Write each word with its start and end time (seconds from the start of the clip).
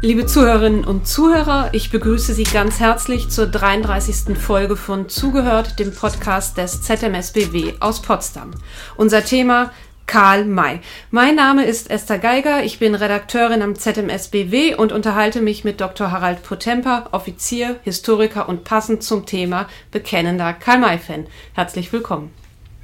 Liebe 0.00 0.26
Zuhörerinnen 0.26 0.84
und 0.84 1.08
Zuhörer, 1.08 1.70
ich 1.72 1.90
begrüße 1.90 2.32
Sie 2.32 2.44
ganz 2.44 2.78
herzlich 2.78 3.30
zur 3.30 3.48
33. 3.48 4.38
Folge 4.38 4.76
von 4.76 5.08
Zugehört, 5.08 5.80
dem 5.80 5.92
Podcast 5.92 6.56
des 6.56 6.82
ZMSBW 6.82 7.74
aus 7.80 8.00
Potsdam. 8.00 8.52
Unser 8.96 9.24
Thema 9.24 9.72
Karl 10.06 10.44
May. 10.44 10.78
Mein 11.10 11.34
Name 11.34 11.64
ist 11.64 11.90
Esther 11.90 12.20
Geiger, 12.20 12.62
ich 12.62 12.78
bin 12.78 12.94
Redakteurin 12.94 13.60
am 13.60 13.74
ZMSBW 13.74 14.76
und 14.76 14.92
unterhalte 14.92 15.40
mich 15.40 15.64
mit 15.64 15.80
Dr. 15.80 16.12
Harald 16.12 16.44
Potemper, 16.44 17.08
Offizier, 17.10 17.80
Historiker 17.82 18.48
und 18.48 18.62
passend 18.62 19.02
zum 19.02 19.26
Thema 19.26 19.66
bekennender 19.90 20.52
Karl 20.52 20.78
May-Fan. 20.78 21.26
Herzlich 21.54 21.92
willkommen. 21.92 22.30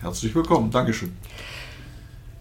Herzlich 0.00 0.34
willkommen, 0.34 0.72
Dankeschön. 0.72 1.16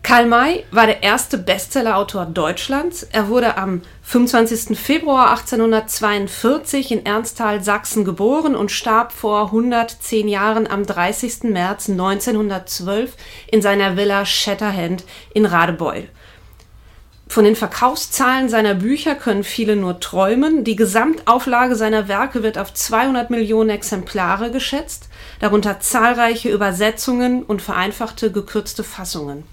Karl 0.04 0.26
May 0.26 0.66
war 0.70 0.86
der 0.86 1.02
erste 1.02 1.38
Bestsellerautor 1.38 2.26
Deutschlands. 2.26 3.04
Er 3.04 3.30
wurde 3.30 3.56
am 3.56 3.82
25. 4.02 4.78
Februar 4.78 5.30
1842 5.32 6.92
in 6.92 7.06
Ernsthal, 7.06 7.64
Sachsen 7.64 8.04
geboren 8.04 8.54
und 8.54 8.70
starb 8.70 9.14
vor 9.14 9.46
110 9.46 10.28
Jahren 10.28 10.68
am 10.68 10.86
30. 10.86 11.44
März 11.44 11.90
1912 11.90 13.16
in 13.50 13.62
seiner 13.62 13.96
Villa 13.96 14.26
Shatterhand 14.26 15.06
in 15.34 15.46
Radebeul. 15.46 16.10
Von 17.30 17.46
den 17.46 17.56
Verkaufszahlen 17.56 18.50
seiner 18.50 18.76
Bücher 18.76 19.16
können 19.16 19.46
viele 19.46 19.78
nur 19.78 20.02
träumen. 20.02 20.66
Die 20.66 20.76
Gesamtauflage 20.76 21.78
seiner 21.78 22.10
Werke 22.10 22.44
wird 22.44 22.58
auf 22.58 22.74
200 22.74 23.30
Millionen 23.30 23.70
Exemplare 23.70 24.52
geschätzt, 24.52 25.08
darunter 25.40 25.80
zahlreiche 25.80 26.50
Übersetzungen 26.50 27.42
und 27.42 27.62
vereinfachte 27.62 28.34
gekürzte 28.34 28.84
Fassungen. 28.84 29.46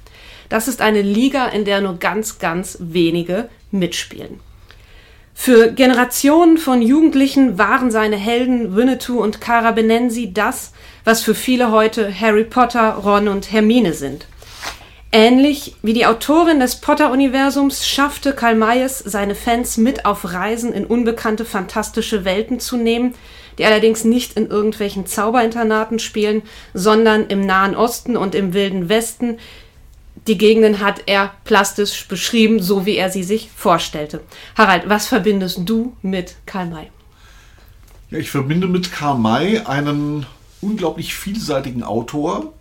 Das 0.50 0.68
ist 0.68 0.82
eine 0.82 1.00
Liga, 1.00 1.46
in 1.46 1.64
der 1.64 1.80
nur 1.80 1.98
ganz, 1.98 2.38
ganz 2.38 2.76
wenige 2.80 3.48
mitspielen. 3.70 4.40
Für 5.32 5.72
Generationen 5.72 6.58
von 6.58 6.82
Jugendlichen 6.82 7.56
waren 7.56 7.90
seine 7.90 8.16
Helden 8.16 8.76
Winnetou 8.76 9.22
und 9.22 9.40
Cara 9.40 9.70
Benensi 9.70 10.34
das, 10.34 10.72
was 11.04 11.22
für 11.22 11.34
viele 11.34 11.70
heute 11.70 12.12
Harry 12.20 12.44
Potter, 12.44 12.90
Ron 12.90 13.28
und 13.28 13.50
Hermine 13.50 13.94
sind. 13.94 14.26
Ähnlich 15.12 15.76
wie 15.82 15.92
die 15.92 16.04
Autorin 16.04 16.60
des 16.60 16.76
Potter-Universums 16.76 17.86
schaffte 17.86 18.32
Karl 18.32 18.54
Mayes 18.54 18.98
seine 18.98 19.34
Fans 19.34 19.76
mit 19.76 20.04
auf 20.04 20.32
Reisen 20.32 20.72
in 20.72 20.84
unbekannte 20.84 21.44
fantastische 21.44 22.24
Welten 22.24 22.60
zu 22.60 22.76
nehmen, 22.76 23.14
die 23.56 23.64
allerdings 23.64 24.04
nicht 24.04 24.36
in 24.36 24.48
irgendwelchen 24.48 25.06
Zauberinternaten 25.06 25.98
spielen, 26.00 26.42
sondern 26.74 27.28
im 27.28 27.46
Nahen 27.46 27.74
Osten 27.74 28.16
und 28.16 28.34
im 28.34 28.52
Wilden 28.52 28.88
Westen, 28.88 29.38
die 30.26 30.38
Gegenden 30.38 30.80
hat 30.80 31.02
er 31.06 31.32
plastisch 31.44 32.06
beschrieben, 32.06 32.62
so 32.62 32.86
wie 32.86 32.96
er 32.96 33.10
sie 33.10 33.24
sich 33.24 33.50
vorstellte. 33.54 34.20
Harald, 34.56 34.88
was 34.88 35.06
verbindest 35.06 35.60
du 35.64 35.96
mit 36.02 36.36
Karl 36.46 36.66
May? 36.66 36.90
Ja, 38.10 38.18
ich 38.18 38.30
verbinde 38.30 38.66
mit 38.66 38.92
Karl 38.92 39.18
May 39.18 39.58
einen 39.58 40.27
unglaublich 40.60 41.14
vielseitigen 41.14 41.82
Autor, 41.82 42.52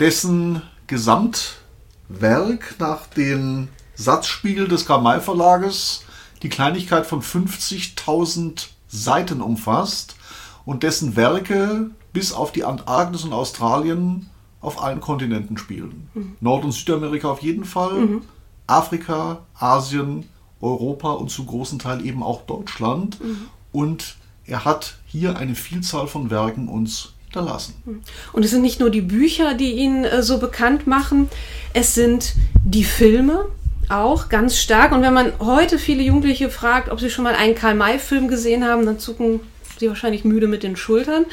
dessen 0.00 0.62
Gesamtwerk 0.86 2.74
nach 2.78 3.06
dem 3.06 3.68
Satzspiegel 3.94 4.66
des 4.68 4.86
Karl 4.86 5.02
May 5.02 5.20
Verlages 5.20 6.04
die 6.42 6.48
Kleinigkeit 6.48 7.06
von 7.06 7.22
50.000 7.22 8.66
Seiten 8.88 9.40
umfasst 9.40 10.16
und 10.64 10.82
dessen 10.82 11.16
Werke 11.16 11.90
bis 12.12 12.32
auf 12.32 12.52
die 12.52 12.64
Antarktis 12.64 13.24
und 13.24 13.32
Australien 13.32 14.28
auf 14.62 14.82
allen 14.82 15.00
Kontinenten 15.00 15.58
spielen. 15.58 16.08
Mhm. 16.14 16.36
Nord- 16.40 16.64
und 16.64 16.72
Südamerika 16.72 17.28
auf 17.28 17.42
jeden 17.42 17.64
Fall, 17.64 18.00
mhm. 18.00 18.22
Afrika, 18.66 19.40
Asien, 19.58 20.28
Europa 20.60 21.12
und 21.12 21.30
zu 21.30 21.44
großen 21.44 21.78
Teil 21.78 22.06
eben 22.06 22.22
auch 22.22 22.42
Deutschland. 22.42 23.22
Mhm. 23.22 23.48
Und 23.72 24.16
er 24.46 24.64
hat 24.64 24.98
hier 25.06 25.36
eine 25.36 25.54
Vielzahl 25.54 26.06
von 26.06 26.30
Werken 26.30 26.68
uns 26.68 27.12
hinterlassen. 27.24 27.74
Mhm. 27.84 28.00
Und 28.32 28.44
es 28.44 28.52
sind 28.52 28.62
nicht 28.62 28.80
nur 28.80 28.90
die 28.90 29.00
Bücher, 29.00 29.54
die 29.54 29.72
ihn 29.72 30.04
äh, 30.04 30.22
so 30.22 30.38
bekannt 30.38 30.86
machen, 30.86 31.28
es 31.74 31.94
sind 31.94 32.34
die 32.64 32.84
Filme, 32.84 33.46
auch 33.88 34.28
ganz 34.28 34.56
stark. 34.56 34.92
Und 34.92 35.02
wenn 35.02 35.12
man 35.12 35.32
heute 35.40 35.78
viele 35.78 36.02
Jugendliche 36.02 36.50
fragt, 36.50 36.88
ob 36.88 37.00
sie 37.00 37.10
schon 37.10 37.24
mal 37.24 37.34
einen 37.34 37.54
Karl-May-Film 37.54 38.28
gesehen 38.28 38.64
haben, 38.64 38.86
dann 38.86 38.98
zucken 38.98 39.40
sie 39.78 39.88
wahrscheinlich 39.88 40.24
müde 40.24 40.46
mit 40.46 40.62
den 40.62 40.76
Schultern 40.76 41.26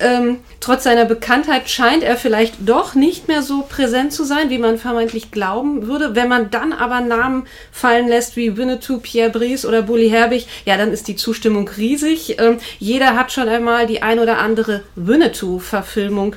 ähm, 0.00 0.38
trotz 0.60 0.84
seiner 0.84 1.04
Bekanntheit 1.04 1.68
scheint 1.68 2.02
er 2.02 2.16
vielleicht 2.16 2.54
doch 2.66 2.94
nicht 2.94 3.28
mehr 3.28 3.42
so 3.42 3.62
präsent 3.68 4.12
zu 4.12 4.24
sein, 4.24 4.50
wie 4.50 4.58
man 4.58 4.78
vermeintlich 4.78 5.30
glauben 5.30 5.86
würde. 5.86 6.14
Wenn 6.14 6.28
man 6.28 6.50
dann 6.50 6.72
aber 6.72 7.00
Namen 7.00 7.46
fallen 7.70 8.08
lässt 8.08 8.36
wie 8.36 8.56
Winnetou, 8.56 8.98
Pierre 8.98 9.30
Brice 9.30 9.66
oder 9.66 9.82
Bully 9.82 10.08
Herbig, 10.08 10.46
ja, 10.64 10.76
dann 10.76 10.92
ist 10.92 11.08
die 11.08 11.16
Zustimmung 11.16 11.68
riesig. 11.68 12.38
Ähm, 12.40 12.58
jeder 12.78 13.16
hat 13.16 13.32
schon 13.32 13.48
einmal 13.48 13.86
die 13.86 14.02
ein 14.02 14.18
oder 14.18 14.38
andere 14.38 14.82
Winnetou-Verfilmung 14.96 16.36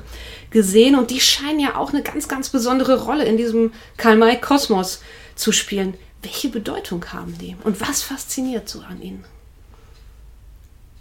gesehen 0.52 0.96
und 0.96 1.12
die 1.12 1.20
scheinen 1.20 1.60
ja 1.60 1.76
auch 1.76 1.92
eine 1.92 2.02
ganz, 2.02 2.28
ganz 2.28 2.50
besondere 2.50 3.04
Rolle 3.04 3.26
in 3.26 3.38
diesem 3.38 3.74
Karl-May-Kosmos 3.98 5.02
zu 5.36 5.52
spielen. 5.52 5.96
Welche 6.22 6.50
Bedeutung 6.50 7.06
haben 7.14 7.38
die 7.40 7.56
und 7.64 7.82
was 7.82 8.02
fasziniert 8.02 8.68
so 8.70 8.80
an 8.80 9.02
ihnen? 9.02 9.24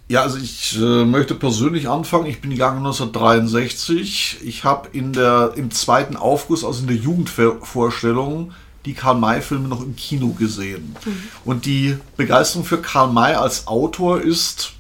Ja, 0.07 0.21
also 0.23 0.37
ich 0.39 0.79
äh, 0.79 1.05
möchte 1.05 1.35
persönlich 1.35 1.89
anfangen. 1.89 2.27
Ich 2.27 2.41
bin 2.41 2.51
gegangen 2.51 2.79
1963. 2.79 4.39
Ich 4.45 4.65
habe 4.65 4.89
in 4.93 5.15
der 5.15 5.53
im 5.57 5.71
zweiten 5.71 6.17
Aufguss, 6.17 6.65
also 6.65 6.83
in 6.83 6.89
der 6.89 6.97
Jugendvorstellung, 6.97 8.53
die 8.85 8.93
Karl-May-Filme 8.93 9.67
noch 9.67 9.81
im 9.81 9.97
Kino 9.97 10.29
gesehen. 10.33 10.95
Mhm. 11.05 11.23
Und 11.45 11.65
die 11.65 11.97
Begeisterung 12.19 12.67
für 12.67 12.83
Karl 12.83 13.13
May 13.13 13.35
als 13.35 13.67
Autor 13.67 14.21
ist, 14.21 14.73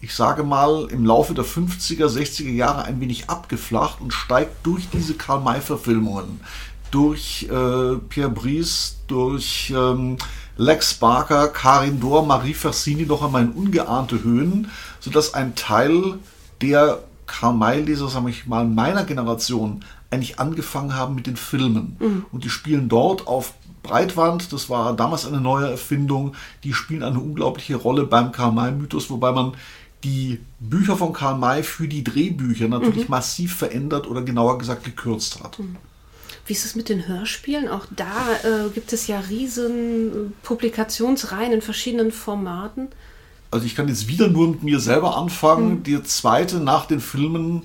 ich 0.00 0.14
sage 0.14 0.42
mal, 0.42 0.88
im 0.90 1.04
Laufe 1.04 1.34
der 1.34 1.44
50er, 1.44 2.06
60er 2.06 2.50
Jahre 2.50 2.84
ein 2.84 2.98
wenig 3.00 3.28
abgeflacht 3.28 4.00
und 4.00 4.12
steigt 4.12 4.66
durch 4.66 4.88
diese 4.90 5.14
Karl 5.14 5.40
May-Verfilmungen, 5.40 6.40
durch 6.90 7.46
äh, 7.50 7.96
Pierre 8.08 8.30
Brice, 8.30 8.96
durch 9.06 9.72
ähm, 9.76 10.16
Lex 10.62 10.94
Barker, 10.94 11.48
Karin 11.48 11.98
Dor, 11.98 12.24
Marie 12.24 12.54
Fassini 12.54 13.04
noch 13.04 13.22
einmal 13.24 13.42
in 13.42 13.50
ungeahnte 13.52 14.22
Höhen, 14.22 14.70
sodass 15.00 15.34
ein 15.34 15.54
Teil 15.54 16.18
der 16.60 17.00
Karl-May-Leser, 17.26 18.08
sage 18.08 18.30
ich 18.30 18.46
mal, 18.46 18.64
meiner 18.64 19.04
Generation 19.04 19.84
eigentlich 20.10 20.38
angefangen 20.38 20.94
haben 20.94 21.14
mit 21.14 21.26
den 21.26 21.36
Filmen. 21.36 21.96
Mhm. 21.98 22.26
Und 22.30 22.44
die 22.44 22.50
spielen 22.50 22.88
dort 22.88 23.26
auf 23.26 23.54
Breitwand, 23.82 24.52
das 24.52 24.70
war 24.70 24.94
damals 24.94 25.26
eine 25.26 25.40
neue 25.40 25.68
Erfindung, 25.68 26.34
die 26.62 26.72
spielen 26.72 27.02
eine 27.02 27.18
unglaubliche 27.18 27.74
Rolle 27.74 28.04
beim 28.04 28.30
Karl-May-Mythos, 28.30 29.10
wobei 29.10 29.32
man 29.32 29.54
die 30.04 30.40
Bücher 30.60 30.96
von 30.96 31.12
Karl 31.12 31.38
May 31.38 31.62
für 31.62 31.88
die 31.88 32.04
Drehbücher 32.04 32.68
natürlich 32.68 33.04
mhm. 33.04 33.10
massiv 33.10 33.56
verändert 33.56 34.08
oder 34.08 34.22
genauer 34.22 34.58
gesagt 34.58 34.84
gekürzt 34.84 35.42
hat. 35.42 35.58
Mhm. 35.58 35.76
Wie 36.46 36.52
ist 36.52 36.64
es 36.64 36.74
mit 36.74 36.88
den 36.88 37.06
Hörspielen? 37.06 37.68
Auch 37.68 37.86
da 37.94 38.32
äh, 38.42 38.70
gibt 38.70 38.92
es 38.92 39.06
ja 39.06 39.20
riesen 39.20 40.34
Publikationsreihen 40.42 41.52
in 41.52 41.62
verschiedenen 41.62 42.10
Formaten. 42.10 42.88
Also 43.52 43.66
ich 43.66 43.76
kann 43.76 43.86
jetzt 43.86 44.08
wieder 44.08 44.28
nur 44.28 44.48
mit 44.48 44.62
mir 44.62 44.80
selber 44.80 45.16
anfangen. 45.16 45.78
Mhm. 45.78 45.82
Die 45.84 46.02
zweite 46.02 46.58
nach 46.58 46.86
den 46.86 47.00
Filmen, 47.00 47.62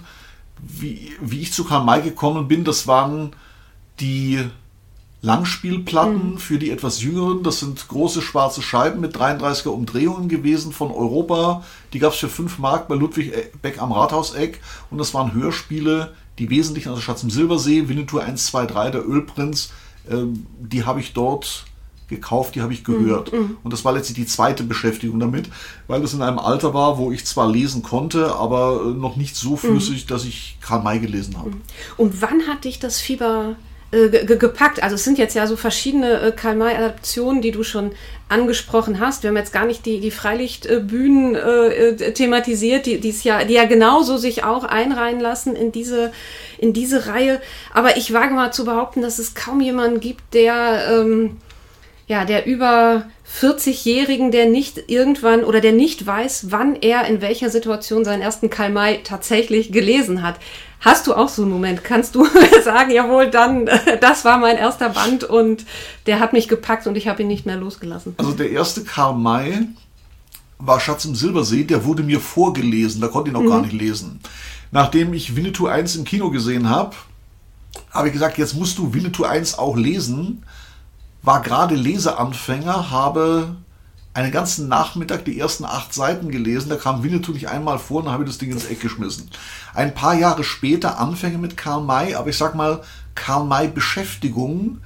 wie, 0.60 1.14
wie 1.22 1.42
ich 1.42 1.54
zu 1.54 1.64
Karl 1.64 1.86
May 1.86 2.02
gekommen 2.02 2.48
bin, 2.48 2.64
das 2.64 2.88
waren 2.88 3.32
die 4.00 4.44
Langspielplatten 5.22 6.34
mhm. 6.34 6.38
für 6.38 6.60
die 6.60 6.70
etwas 6.70 7.02
jüngeren. 7.02 7.42
Das 7.42 7.60
sind 7.60 7.88
große 7.88 8.22
schwarze 8.22 8.62
Scheiben 8.62 9.00
mit 9.00 9.16
33er 9.16 9.70
Umdrehungen 9.70 10.30
gewesen 10.30 10.72
von 10.72 10.92
Europa. 10.92 11.64
Die 11.94 12.00
gab 12.00 12.14
es 12.14 12.20
für 12.20 12.30
5 12.30 12.60
Mark 12.60 12.88
bei 12.88 12.96
Ludwig 12.96 13.34
Beck 13.62 13.82
am 13.82 13.92
Rathauseck. 13.92 14.62
Und 14.92 15.00
das 15.00 15.14
waren 15.14 15.34
Hörspiele, 15.34 16.14
die 16.40 16.50
wesentlichen, 16.50 16.90
also 16.90 17.02
Schatz 17.02 17.24
im 17.24 17.30
Silbersee, 17.30 17.90
Winnetou 17.90 18.20
1, 18.20 18.46
2, 18.48 18.66
3, 18.66 18.92
der 18.92 19.08
Ölprinz, 19.08 19.72
ähm, 20.10 20.46
die 20.60 20.86
habe 20.86 21.00
ich 21.00 21.14
dort 21.14 21.66
gekauft, 22.08 22.56
die 22.56 22.62
habe 22.62 22.74
ich 22.74 22.84
gehört. 22.84 23.34
Mhm, 23.34 23.40
mhm. 23.40 23.58
Und 23.64 23.74
das 23.74 23.84
war 23.84 23.94
letztlich 23.94 24.16
die 24.16 24.26
zweite 24.26 24.64
Beschäftigung 24.64 25.20
damit, 25.20 25.50
weil 25.88 26.02
es 26.04 26.14
in 26.14 26.22
einem 26.22 26.40
Alter 26.40 26.74
war, 26.74 26.98
wo 26.98 27.12
ich 27.12 27.26
zwar 27.26 27.50
lesen 27.50 27.84
konnte, 27.84 28.36
aber 28.36 28.82
äh, 28.86 28.90
noch 28.90 29.18
nicht 29.18 29.36
so 29.36 29.58
flüssig, 29.58 30.06
mhm. 30.06 30.08
dass 30.08 30.26
ich 30.26 30.58
Karl 30.62 30.84
May 30.84 31.00
gelesen 31.00 31.38
habe. 31.38 31.50
Mhm. 31.50 31.62
Und 31.98 32.22
wann 32.22 32.48
hat 32.48 32.64
dich 32.64 32.80
das 32.80 33.00
Fieber 33.00 33.56
äh, 33.92 34.26
gepackt. 34.26 34.84
Also 34.84 34.96
es 34.96 35.04
sind 35.04 35.18
jetzt 35.18 35.34
ja 35.34 35.48
so 35.48 35.56
verschiedene 35.56 36.20
äh, 36.20 36.32
Karl-May-Adaptionen, 36.32 37.42
die 37.42 37.52
du 37.52 37.64
schon 37.64 37.92
angesprochen 38.30 39.00
hast. 39.00 39.24
Wir 39.24 39.30
haben 39.30 39.38
jetzt 39.38 39.54
gar 39.54 39.66
nicht 39.66 39.86
die, 39.86 40.00
die 40.02 40.12
Freilichtbühnen 40.12 41.36
äh, 41.36 41.68
äh, 41.68 42.14
thematisiert, 42.14 42.86
die, 42.86 43.00
die's 43.00 43.24
ja, 43.24 43.46
die 43.46 43.54
ja 43.54 43.66
genauso 43.66 44.18
sich 44.18 44.44
auch 44.44 44.66
einreihen 44.66 45.22
lassen 45.22 45.56
in 45.56 45.72
diese, 45.72 46.12
in 46.58 46.74
diese 46.74 47.08
Reihe. 47.08 47.42
Aber 47.74 47.96
ich 47.96 48.12
wage 48.12 48.34
mal 48.34 48.52
zu 48.52 48.66
behaupten, 48.66 49.02
dass 49.02 49.20
es 49.20 49.36
kaum 49.36 49.62
jemanden 49.62 50.00
gibt, 50.00 50.34
der... 50.34 50.88
Ähm, 50.92 51.38
ja, 52.08 52.24
der 52.24 52.46
über 52.46 53.04
40-Jährigen, 53.40 54.32
der 54.32 54.46
nicht 54.46 54.90
irgendwann 54.90 55.44
oder 55.44 55.60
der 55.60 55.74
nicht 55.74 56.06
weiß, 56.06 56.48
wann 56.52 56.78
er 56.78 57.06
in 57.06 57.22
welcher 57.22 57.50
Situation 57.50 58.06
seinen 58.06 58.22
ersten 58.22 58.50
Karl 58.50 58.72
May 58.72 59.02
tatsächlich 59.04 59.74
gelesen 59.74 60.24
hat. 60.24 60.40
Hast 60.80 61.08
du 61.08 61.14
auch 61.14 61.28
so 61.28 61.42
einen 61.42 61.52
Moment? 61.52 61.84
Kannst 61.84 62.16
du 62.16 62.26
sagen, 62.64 62.92
jawohl, 62.92 63.30
dann, 63.30 63.70
das 64.02 64.24
war 64.24 64.38
mein 64.38 64.58
erster 64.58 64.90
Band 64.90 65.26
und 65.26 65.66
der 66.06 66.20
hat 66.20 66.32
mich 66.32 66.48
gepackt 66.48 66.88
und 66.88 66.96
ich 66.96 67.10
habe 67.10 67.24
ihn 67.24 67.28
nicht 67.28 67.46
mehr 67.46 67.58
losgelassen? 67.58 68.16
Also 68.18 68.32
der 68.32 68.52
erste 68.52 68.84
Karl 68.84 69.16
May 69.16 69.68
war 70.60 70.80
Schatz 70.80 71.04
im 71.04 71.14
Silbersee, 71.14 71.66
der 71.66 71.84
wurde 71.84 72.04
mir 72.04 72.22
vorgelesen, 72.22 73.02
da 73.02 73.10
konnte 73.10 73.30
ich 73.30 73.34
noch 73.34 73.42
mhm. 73.42 73.50
gar 73.50 73.62
nicht 73.62 73.74
lesen. 73.74 74.22
Nachdem 74.72 75.14
ich 75.14 75.36
Winnetou 75.36 75.68
1 75.68 75.98
im 75.98 76.06
Kino 76.06 76.30
gesehen 76.30 76.70
habe, 76.70 76.96
habe 77.92 78.08
ich 78.08 78.14
gesagt, 78.14 78.38
jetzt 78.38 78.56
musst 78.56 78.78
du 78.78 78.94
Winnetou 78.94 79.26
1 79.26 79.60
auch 79.60 79.76
lesen. 79.76 80.44
War 81.28 81.42
gerade 81.42 81.76
Leseanfänger, 81.76 82.90
habe 82.90 83.58
einen 84.14 84.32
ganzen 84.32 84.70
Nachmittag 84.70 85.26
die 85.26 85.38
ersten 85.38 85.66
acht 85.66 85.94
Seiten 85.94 86.32
gelesen. 86.32 86.70
Da 86.70 86.78
kam 86.78 87.04
Winnetou 87.04 87.34
nicht 87.34 87.50
einmal 87.50 87.80
vor 87.80 88.02
und 88.02 88.10
habe 88.10 88.24
das 88.24 88.38
Ding 88.38 88.50
ins 88.50 88.64
Eck 88.64 88.80
geschmissen. 88.80 89.30
Ein 89.74 89.94
paar 89.94 90.14
Jahre 90.14 90.46
später 90.46 91.00
Anfänge 91.00 91.38
mit 91.38 91.58
Karl 91.58 91.84
May, 91.84 92.16
aber 92.16 92.30
ich 92.30 92.38
sag 92.38 92.56
mal, 92.56 92.82
Karl 93.14 93.44
May 93.44 93.68
Beschäftigung 93.68 94.78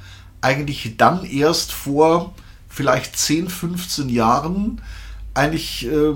eigentlich 0.42 0.98
dann 0.98 1.26
erst 1.26 1.74
vor 1.74 2.34
vielleicht 2.68 3.20
10, 3.20 3.48
15 3.48 4.10
Jahren, 4.10 4.82
eigentlich 5.36 5.86
äh, 5.86 6.16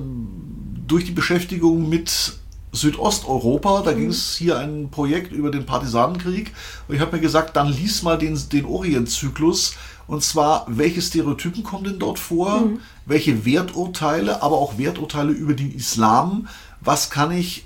durch 0.87 1.05
die 1.05 1.11
Beschäftigung 1.11 1.87
mit 1.87 2.33
Südosteuropa. 2.75 3.81
Da 3.81 3.91
mhm. 3.91 3.97
ging 3.97 4.09
es 4.09 4.35
hier 4.35 4.57
ein 4.57 4.89
Projekt 4.89 5.31
über 5.31 5.51
den 5.51 5.65
Partisanenkrieg. 5.65 6.51
Und 6.87 6.95
ich 6.95 7.01
habe 7.01 7.15
mir 7.15 7.21
gesagt, 7.21 7.55
dann 7.55 7.67
lies 7.67 8.03
mal 8.03 8.17
den, 8.17 8.39
den 8.51 8.65
Orientzyklus. 8.65 9.75
Und 10.07 10.23
zwar, 10.23 10.65
welche 10.67 11.01
Stereotypen 11.01 11.63
kommen 11.63 11.83
denn 11.83 11.99
dort 11.99 12.19
vor? 12.19 12.61
Mhm. 12.61 12.79
Welche 13.05 13.45
Werturteile, 13.45 14.43
aber 14.43 14.57
auch 14.57 14.77
Werturteile 14.77 15.31
über 15.31 15.53
den 15.53 15.73
Islam? 15.73 16.47
Was 16.81 17.09
kann 17.09 17.31
ich, 17.31 17.65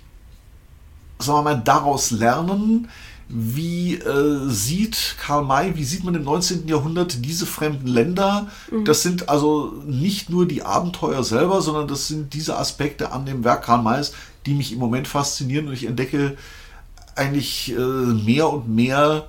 sagen 1.20 1.40
wir 1.40 1.44
mal, 1.44 1.62
daraus 1.62 2.12
lernen? 2.12 2.88
Wie 3.28 3.94
äh, 3.94 4.50
sieht 4.50 5.16
Karl 5.20 5.44
May, 5.44 5.76
wie 5.76 5.84
sieht 5.84 6.04
man 6.04 6.16
im 6.16 6.24
19. 6.24 6.68
Jahrhundert 6.68 7.24
diese 7.26 7.46
fremden 7.46 7.88
Länder? 7.88 8.48
Mhm. 8.72 8.86
Das 8.86 9.04
sind 9.04 9.30
also 9.30 9.74
nicht 9.86 10.30
nur 10.30 10.48
die 10.48 10.64
Abenteuer 10.64 11.24
selber, 11.24 11.62
sondern 11.62 11.88
das 11.88 12.08
sind 12.08 12.34
diese 12.34 12.58
Aspekte 12.58 13.12
an 13.12 13.26
dem 13.26 13.44
Werk 13.44 13.66
Karl 13.66 13.84
Mays, 13.84 14.14
die 14.46 14.54
mich 14.56 14.72
im 14.72 14.80
Moment 14.80 15.08
faszinieren 15.08 15.68
und 15.68 15.74
ich 15.74 15.86
entdecke 15.86 16.38
eigentlich 17.16 17.72
äh, 17.72 17.80
mehr 17.80 18.50
und 18.50 18.68
mehr 18.70 19.28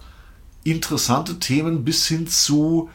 interessante 0.65 1.39
Themen 1.39 1.85
bis 1.85 2.06
hin 2.06 2.27
zu, 2.27 2.89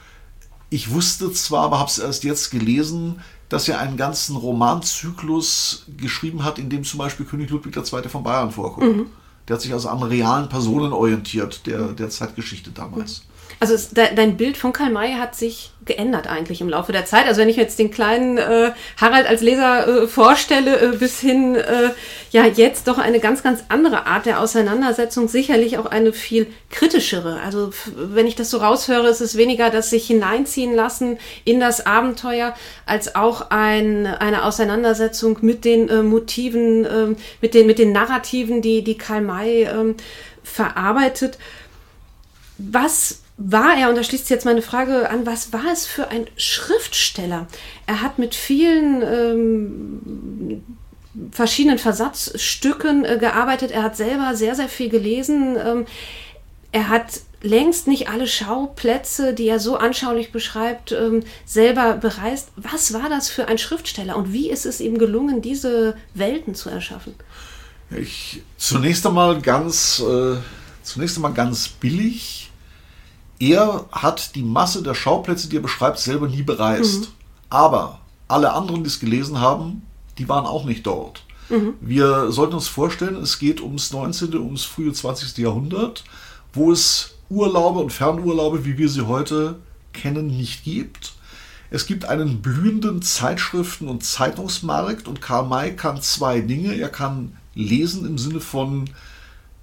ich 0.70 0.92
wusste 0.92 1.32
zwar, 1.32 1.64
aber 1.64 1.80
habe 1.80 1.90
es 1.90 2.00
erst 2.00 2.24
jetzt 2.24 2.52
gelesen, 2.52 3.22
dass 3.50 3.70
er 3.70 3.80
einen 3.80 3.98
ganzen 3.98 4.36
Romanzyklus 4.36 5.86
geschrieben 5.98 6.44
hat, 6.44 6.58
in 6.60 6.70
dem 6.70 6.84
zum 6.84 6.98
Beispiel 6.98 7.26
König 7.26 7.50
Ludwig 7.50 7.76
II. 7.76 8.10
von 8.10 8.24
Bayern 8.24 8.52
vorkommt. 8.52 8.98
Mhm. 8.98 9.06
Der 9.48 9.56
hat 9.56 9.62
sich 9.62 9.74
also 9.74 9.90
an 9.90 10.02
realen 10.02 10.50
Personen 10.50 10.92
orientiert, 10.92 11.68
der, 11.68 11.90
der 11.94 12.10
Zeitgeschichte 12.10 12.72
damals. 12.72 13.24
Also 13.60 13.74
es, 13.74 13.90
de, 13.90 14.14
dein 14.16 14.38
Bild 14.38 14.58
von 14.58 14.74
Karl 14.74 14.92
May 14.92 15.14
hat 15.14 15.36
sich 15.36 15.72
geändert 15.86 16.28
eigentlich 16.28 16.62
im 16.62 16.70
Laufe 16.70 16.92
der 16.92 17.06
Zeit. 17.06 17.28
Also 17.28 17.42
wenn 17.42 17.50
ich 17.50 17.56
jetzt 17.56 17.80
den 17.80 17.92
kleinen 17.92 18.38
äh, 18.38 18.72
Harald 19.00 19.28
als 19.28 19.42
Leser 19.42 19.88
äh, 20.04 20.08
vorstelle, 20.08 20.80
äh, 20.80 20.98
bis 20.98 21.20
hin 21.20 21.56
äh, 21.56 21.92
ja 22.32 22.46
jetzt 22.46 22.88
doch 22.88 22.98
eine 22.98 23.20
ganz, 23.20 23.44
ganz 23.44 23.64
andere 23.70 24.08
Art 24.08 24.26
der 24.26 24.40
Auseinandersetzung, 24.40 25.28
sicherlich 25.28 25.78
auch 25.78 25.86
eine 25.86 26.12
viel 26.12 26.48
kritischere. 26.70 27.40
Also 27.42 27.72
wenn 27.96 28.28
ich 28.28 28.36
das 28.36 28.50
so 28.50 28.58
raushöre, 28.58 29.08
ist 29.08 29.22
es 29.22 29.38
weniger 29.38 29.70
das 29.70 29.90
sich 29.90 30.08
hineinziehen 30.08 30.74
lassen 30.74 31.18
in 31.44 31.60
das 31.60 31.86
Abenteuer, 31.86 32.56
als 32.86 33.16
auch 33.16 33.52
ein, 33.52 34.08
eine 34.08 34.44
Auseinandersetzung 34.44 35.40
mit 35.42 35.66
den 35.66 35.88
äh, 35.90 36.02
Motiven, 36.02 36.86
äh, 36.86 37.16
mit, 37.42 37.54
den, 37.54 37.68
mit 37.68 37.80
den 37.80 37.92
Narrativen, 37.92 38.62
die, 38.62 38.84
die 38.84 38.98
Karl 38.98 39.22
May 39.22 39.64
äh, 39.64 39.94
verarbeitet. 40.44 41.38
Was 42.58 43.25
war 43.38 43.78
er, 43.78 43.90
und 43.90 43.96
da 43.96 44.04
schließt 44.04 44.30
jetzt 44.30 44.46
meine 44.46 44.62
Frage 44.62 45.10
an, 45.10 45.26
was 45.26 45.52
war 45.52 45.72
es 45.72 45.86
für 45.86 46.08
ein 46.08 46.26
Schriftsteller? 46.38 47.48
Er 47.86 48.02
hat 48.02 48.18
mit 48.18 48.34
vielen 48.34 49.02
ähm, 49.02 50.64
verschiedenen 51.32 51.78
Versatzstücken 51.78 53.04
äh, 53.04 53.18
gearbeitet. 53.20 53.72
Er 53.72 53.84
hat 53.84 53.98
selber 53.98 54.36
sehr, 54.36 54.56
sehr 54.56 54.70
viel 54.70 54.90
gelesen. 54.90 55.58
Ähm, 55.58 55.86
er 56.72 56.90
hat 56.90 57.22
längst 57.42 57.88
nicht 57.88 58.10
alle 58.10 58.28
Schauplätze, 58.28 59.34
die 59.34 59.48
er 59.48 59.60
so 59.60 59.78
anschaulich 59.78 60.32
beschreibt, 60.32 60.92
ähm, 60.92 61.24
selber 61.46 61.94
bereist. 61.94 62.50
Was 62.56 62.94
war 62.94 63.10
das 63.10 63.30
für 63.30 63.48
ein 63.48 63.58
Schriftsteller 63.58 64.16
und 64.16 64.34
wie 64.34 64.50
ist 64.50 64.66
es 64.66 64.80
ihm 64.80 64.98
gelungen, 64.98 65.42
diese 65.42 65.96
Welten 66.14 66.56
zu 66.56 66.70
erschaffen? 66.70 67.16
Ich 67.92 68.42
zunächst 68.58 69.06
einmal 69.06 69.42
ganz, 69.42 70.00
äh, 70.00 70.38
zunächst 70.84 71.18
einmal 71.18 71.34
ganz 71.34 71.68
billig 71.68 72.45
er 73.40 73.86
hat 73.92 74.36
die 74.36 74.44
Masse 74.44 74.84
der 74.84 74.96
Schauplätze, 74.96 75.50
die 75.50 75.58
er 75.58 75.62
beschreibt, 75.62 76.00
selber 76.00 76.28
nie 76.28 76.44
bereist. 76.44 77.02
Mhm. 77.02 77.08
Aber 77.50 78.00
alle 78.28 78.54
anderen, 78.54 78.84
die 78.84 78.90
es 78.90 79.00
gelesen 79.00 79.40
haben, 79.40 79.84
die 80.18 80.30
waren 80.30 80.46
auch 80.46 80.66
nicht 80.66 80.86
dort. 80.86 81.24
Mhm. 81.50 81.74
Wir 81.82 82.32
sollten 82.32 82.56
uns 82.56 82.68
vorstellen, 82.68 83.18
es 83.18 83.40
geht 83.40 83.62
ums 83.62 83.92
19., 83.92 84.36
ums 84.36 84.64
frühe 84.64 84.94
20. 84.94 85.38
Jahrhundert, 85.38 86.04
wo 86.54 86.72
es 86.72 87.16
Urlaube 87.30 87.80
und 87.80 87.92
Fernurlaube, 87.92 88.66
wie 88.66 88.78
wir 88.78 88.90
sie 88.90 89.08
heute 89.08 89.60
kennen, 89.94 90.28
nicht 90.28 90.64
gibt. 90.64 91.14
Es 91.72 91.88
gibt 91.88 92.06
einen 92.06 92.42
blühenden 92.42 93.02
Zeitschriften- 93.02 93.88
und 93.88 94.04
Zeitungsmarkt 94.04 95.08
und 95.08 95.22
Karl 95.22 95.48
May 95.48 95.76
kann 95.76 96.02
zwei 96.02 96.42
Dinge. 96.42 96.76
Er 96.76 96.90
kann 96.90 97.36
lesen 97.54 98.06
im 98.06 98.18
Sinne 98.18 98.40
von 98.40 98.90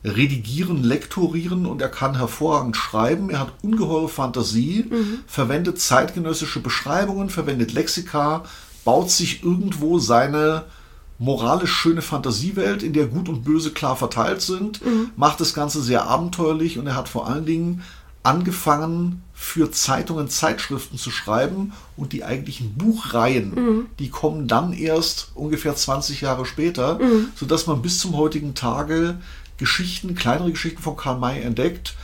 redigieren, 0.04 0.82
lektorieren 0.82 1.66
und 1.66 1.80
er 1.80 1.88
kann 1.88 2.16
hervorragend 2.16 2.76
schreiben. 2.76 3.30
Er 3.30 3.40
hat 3.40 3.52
ungeheure 3.62 4.08
Fantasie, 4.08 4.86
mhm. 4.90 5.20
verwendet 5.26 5.80
zeitgenössische 5.80 6.60
Beschreibungen, 6.60 7.30
verwendet 7.30 7.72
Lexika, 7.72 8.44
baut 8.84 9.10
sich 9.10 9.44
irgendwo 9.44 9.98
seine 9.98 10.64
moralisch 11.18 11.72
schöne 11.72 12.02
Fantasiewelt, 12.02 12.82
in 12.82 12.92
der 12.92 13.06
Gut 13.06 13.28
und 13.28 13.44
Böse 13.44 13.70
klar 13.70 13.94
verteilt 13.94 14.42
sind, 14.42 14.84
mhm. 14.84 15.10
macht 15.14 15.40
das 15.40 15.54
Ganze 15.54 15.80
sehr 15.80 16.06
abenteuerlich 16.06 16.78
und 16.78 16.88
er 16.88 16.96
hat 16.96 17.08
vor 17.08 17.28
allen 17.28 17.46
Dingen 17.46 17.82
angefangen, 18.24 19.22
für 19.32 19.72
Zeitungen, 19.72 20.28
Zeitschriften 20.28 20.98
zu 20.98 21.10
schreiben 21.10 21.72
und 21.96 22.12
die 22.12 22.22
eigentlichen 22.22 22.74
Buchreihen, 22.74 23.54
mhm. 23.54 23.86
die 23.98 24.08
kommen 24.08 24.46
dann 24.46 24.72
erst 24.72 25.32
ungefähr 25.34 25.74
20 25.74 26.20
Jahre 26.20 26.46
später, 26.46 27.00
mhm. 27.00 27.28
sodass 27.34 27.66
man 27.66 27.82
bis 27.82 27.98
zum 27.98 28.16
heutigen 28.16 28.54
Tage 28.54 29.16
Geschichten, 29.62 30.16
kleinere 30.16 30.50
Geschichten 30.50 30.82
von 30.82 30.96
Karl 30.96 31.18
May 31.18 31.40
entdeckt, 31.40 31.94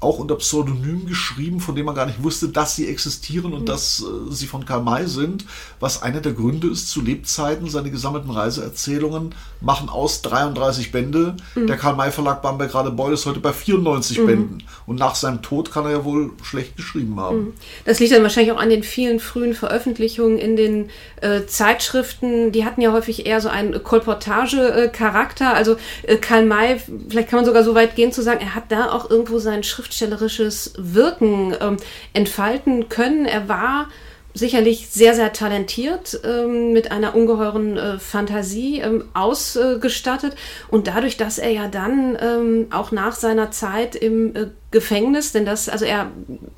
auch 0.00 0.20
unter 0.20 0.36
Pseudonym 0.36 1.06
geschrieben, 1.06 1.58
von 1.58 1.74
dem 1.74 1.86
man 1.86 1.94
gar 1.94 2.06
nicht 2.06 2.22
wusste, 2.22 2.48
dass 2.48 2.76
sie 2.76 2.86
existieren 2.88 3.52
und 3.52 3.62
mhm. 3.62 3.66
dass 3.66 4.00
äh, 4.00 4.32
sie 4.32 4.46
von 4.46 4.64
Karl 4.64 4.82
May 4.82 5.08
sind, 5.08 5.44
was 5.80 6.02
einer 6.02 6.20
der 6.20 6.32
Gründe 6.32 6.68
ist, 6.68 6.88
zu 6.88 7.00
Lebzeiten 7.00 7.68
seine 7.68 7.90
gesammelten 7.90 8.30
Reiseerzählungen 8.30 9.34
machen 9.60 9.88
aus 9.88 10.22
33 10.22 10.92
Bände. 10.92 11.34
Mhm. 11.56 11.66
Der 11.66 11.76
Karl 11.76 11.96
May 11.96 12.12
Verlag 12.12 12.42
Bamberg 12.42 12.70
gerade 12.70 12.92
Beul 12.92 13.12
ist 13.12 13.26
heute 13.26 13.40
bei 13.40 13.52
94 13.52 14.18
mhm. 14.18 14.26
Bänden 14.26 14.62
und 14.86 15.00
nach 15.00 15.16
seinem 15.16 15.42
Tod 15.42 15.72
kann 15.72 15.84
er 15.84 15.90
ja 15.90 16.04
wohl 16.04 16.30
schlecht 16.42 16.76
geschrieben 16.76 17.18
haben. 17.18 17.38
Mhm. 17.38 17.52
Das 17.84 17.98
liegt 17.98 18.12
dann 18.12 18.22
wahrscheinlich 18.22 18.52
auch 18.52 18.60
an 18.60 18.70
den 18.70 18.84
vielen 18.84 19.18
frühen 19.18 19.54
Veröffentlichungen 19.54 20.38
in 20.38 20.54
den 20.54 20.90
äh, 21.22 21.46
Zeitschriften. 21.46 22.52
Die 22.52 22.64
hatten 22.64 22.80
ja 22.80 22.92
häufig 22.92 23.26
eher 23.26 23.40
so 23.40 23.48
einen 23.48 23.82
Kolportage-Charakter. 23.82 25.54
also 25.54 25.76
äh, 26.04 26.16
Karl 26.18 26.46
May, 26.46 26.80
vielleicht 27.08 27.30
kann 27.30 27.38
man 27.38 27.46
sogar 27.46 27.64
so 27.64 27.74
weit 27.74 27.96
gehen 27.96 28.12
zu 28.12 28.22
sagen, 28.22 28.40
er 28.40 28.54
hat 28.54 28.70
da 28.70 28.92
auch 28.92 29.10
irgendwo 29.10 29.40
seinen 29.40 29.64
Schrift 29.64 29.87
schriftstellerisches 29.88 30.74
Wirken 30.76 31.54
ähm, 31.60 31.76
entfalten 32.12 32.88
können. 32.88 33.24
Er 33.24 33.48
war 33.48 33.88
sicherlich 34.34 34.88
sehr, 34.90 35.14
sehr 35.14 35.32
talentiert, 35.32 36.20
ähm, 36.22 36.72
mit 36.72 36.92
einer 36.92 37.16
ungeheuren 37.16 37.76
äh, 37.76 37.98
Fantasie 37.98 38.80
ähm, 38.80 39.04
ausgestattet. 39.14 40.36
Und 40.68 40.86
dadurch, 40.86 41.16
dass 41.16 41.38
er 41.38 41.50
ja 41.50 41.66
dann 41.66 42.16
ähm, 42.20 42.66
auch 42.70 42.92
nach 42.92 43.14
seiner 43.14 43.50
Zeit 43.50 43.96
im 43.96 44.36
äh, 44.36 44.46
Gefängnis, 44.70 45.32
denn 45.32 45.46
das, 45.46 45.68
also 45.68 45.86
er, 45.86 46.12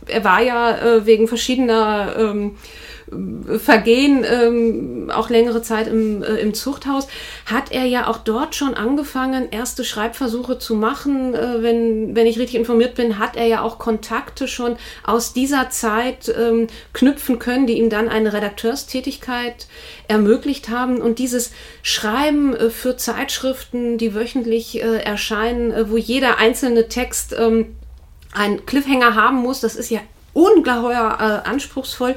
er 0.07 0.25
war 0.25 0.43
ja 0.43 0.77
äh, 0.77 1.07
wegen 1.07 1.29
verschiedener 1.29 2.17
ähm, 2.19 2.57
Vergehen, 3.59 4.25
ähm, 4.25 5.11
auch 5.13 5.31
längere 5.31 5.63
Zeit 5.63 5.89
im, 5.89 6.23
äh, 6.23 6.37
im 6.37 6.55
Zuchthaus, 6.55 7.09
hat 7.47 7.73
er 7.73 7.85
ja 7.85 8.07
auch 8.07 8.19
dort 8.19 8.55
schon 8.55 8.75
angefangen, 8.75 9.49
erste 9.51 9.85
Schreibversuche 9.85 10.59
zu 10.59 10.77
machen. 10.77 11.35
Äh, 11.35 11.63
wenn, 11.63 12.15
wenn 12.15 12.27
ich 12.27 12.39
richtig 12.39 12.57
informiert 12.57 12.95
bin, 12.95 13.19
hat 13.19 13.37
er 13.37 13.47
ja 13.47 13.63
auch 13.63 13.79
Kontakte 13.79 14.47
schon 14.47 14.77
aus 15.05 15.33
dieser 15.33 15.71
Zeit 15.71 16.33
ähm, 16.39 16.69
knüpfen 16.93 17.39
können, 17.39 17.67
die 17.67 17.79
ihm 17.79 17.91
dann 17.91 18.09
eine 18.09 18.33
Redakteurstätigkeit 18.33 19.67
ermöglicht 20.07 20.69
haben. 20.69 21.01
Und 21.01 21.19
dieses 21.19 21.51
Schreiben 21.83 22.55
äh, 22.55 22.71
für 22.71 22.97
Zeitschriften, 22.97 23.99
die 23.99 24.15
wöchentlich 24.15 24.83
äh, 24.83 24.99
erscheinen, 24.99 25.73
äh, 25.73 25.91
wo 25.91 25.97
jeder 25.97 26.39
einzelne 26.39 26.89
Text 26.89 27.35
ähm, 27.37 27.77
ein 28.33 28.65
Cliffhanger 28.67 29.17
haben 29.17 29.39
muss, 29.39 29.61
das 29.61 29.75
ist 29.75 29.91
ja 29.91 30.01
ungeheuer 30.33 31.19
äh, 31.45 31.49
anspruchsvoll. 31.49 32.17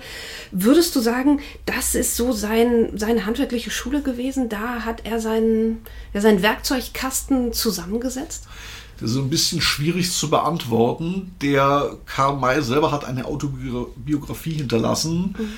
Würdest 0.51 0.96
du 0.96 1.00
sagen, 1.00 1.39
das 1.65 1.96
ist 1.96 2.15
so 2.15 2.32
sein, 2.32 2.91
seine 2.96 3.25
handwerkliche 3.25 3.72
Schule 3.72 4.01
gewesen? 4.01 4.50
Da 4.50 4.86
hat 4.86 5.05
er 5.05 5.20
seinen, 5.20 5.82
ja, 6.13 6.22
seinen 6.22 6.41
Werkzeugkasten 6.41 7.53
zusammengesetzt? 7.53 8.48
Das 9.00 9.12
ist 9.12 9.17
ein 9.17 9.29
bisschen 9.29 9.62
schwierig 9.62 10.12
zu 10.12 10.29
beantworten. 10.29 11.36
Der 11.41 11.98
Karl 12.05 12.38
May 12.38 12.62
selber 12.62 12.91
hat 12.91 13.05
eine 13.05 13.25
Autobiografie 13.25 14.53
hinterlassen. 14.53 15.36
Mhm 15.38 15.53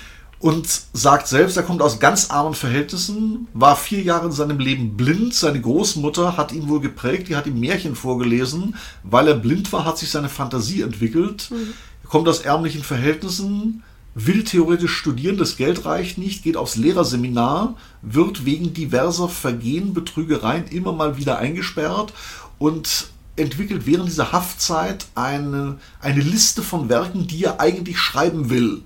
und 0.45 0.67
sagt 0.93 1.27
selbst, 1.27 1.57
er 1.57 1.63
kommt 1.63 1.81
aus 1.81 1.99
ganz 1.99 2.29
armen 2.29 2.53
Verhältnissen, 2.53 3.47
war 3.53 3.75
vier 3.75 4.01
Jahre 4.01 4.27
in 4.27 4.31
seinem 4.31 4.59
Leben 4.59 4.95
blind. 4.95 5.33
Seine 5.33 5.59
Großmutter 5.61 6.37
hat 6.37 6.51
ihn 6.51 6.67
wohl 6.69 6.81
geprägt, 6.81 7.29
die 7.29 7.35
hat 7.35 7.47
ihm 7.47 7.59
Märchen 7.59 7.95
vorgelesen. 7.95 8.75
Weil 9.03 9.27
er 9.27 9.35
blind 9.35 9.71
war, 9.73 9.85
hat 9.85 9.97
sich 9.97 10.11
seine 10.11 10.29
Fantasie 10.29 10.81
entwickelt. 10.81 11.49
Mhm. 11.49 11.73
Kommt 12.07 12.27
aus 12.27 12.41
ärmlichen 12.41 12.83
Verhältnissen, 12.83 13.83
will 14.15 14.43
theoretisch 14.43 14.95
studieren, 14.95 15.37
das 15.37 15.57
Geld 15.57 15.85
reicht 15.85 16.17
nicht, 16.17 16.43
geht 16.43 16.57
aufs 16.57 16.77
Lehrerseminar, 16.77 17.75
wird 18.01 18.45
wegen 18.45 18.73
diverser 18.73 19.27
Vergehen, 19.27 19.93
Betrügereien 19.93 20.67
immer 20.67 20.93
mal 20.93 21.17
wieder 21.17 21.37
eingesperrt 21.37 22.13
und 22.57 23.09
entwickelt 23.35 23.85
während 23.85 24.07
dieser 24.07 24.31
Haftzeit 24.31 25.07
eine, 25.15 25.77
eine 25.99 26.21
Liste 26.21 26.61
von 26.61 26.87
Werken, 26.87 27.27
die 27.27 27.43
er 27.43 27.59
eigentlich 27.59 27.99
schreiben 27.99 28.49
will. 28.49 28.83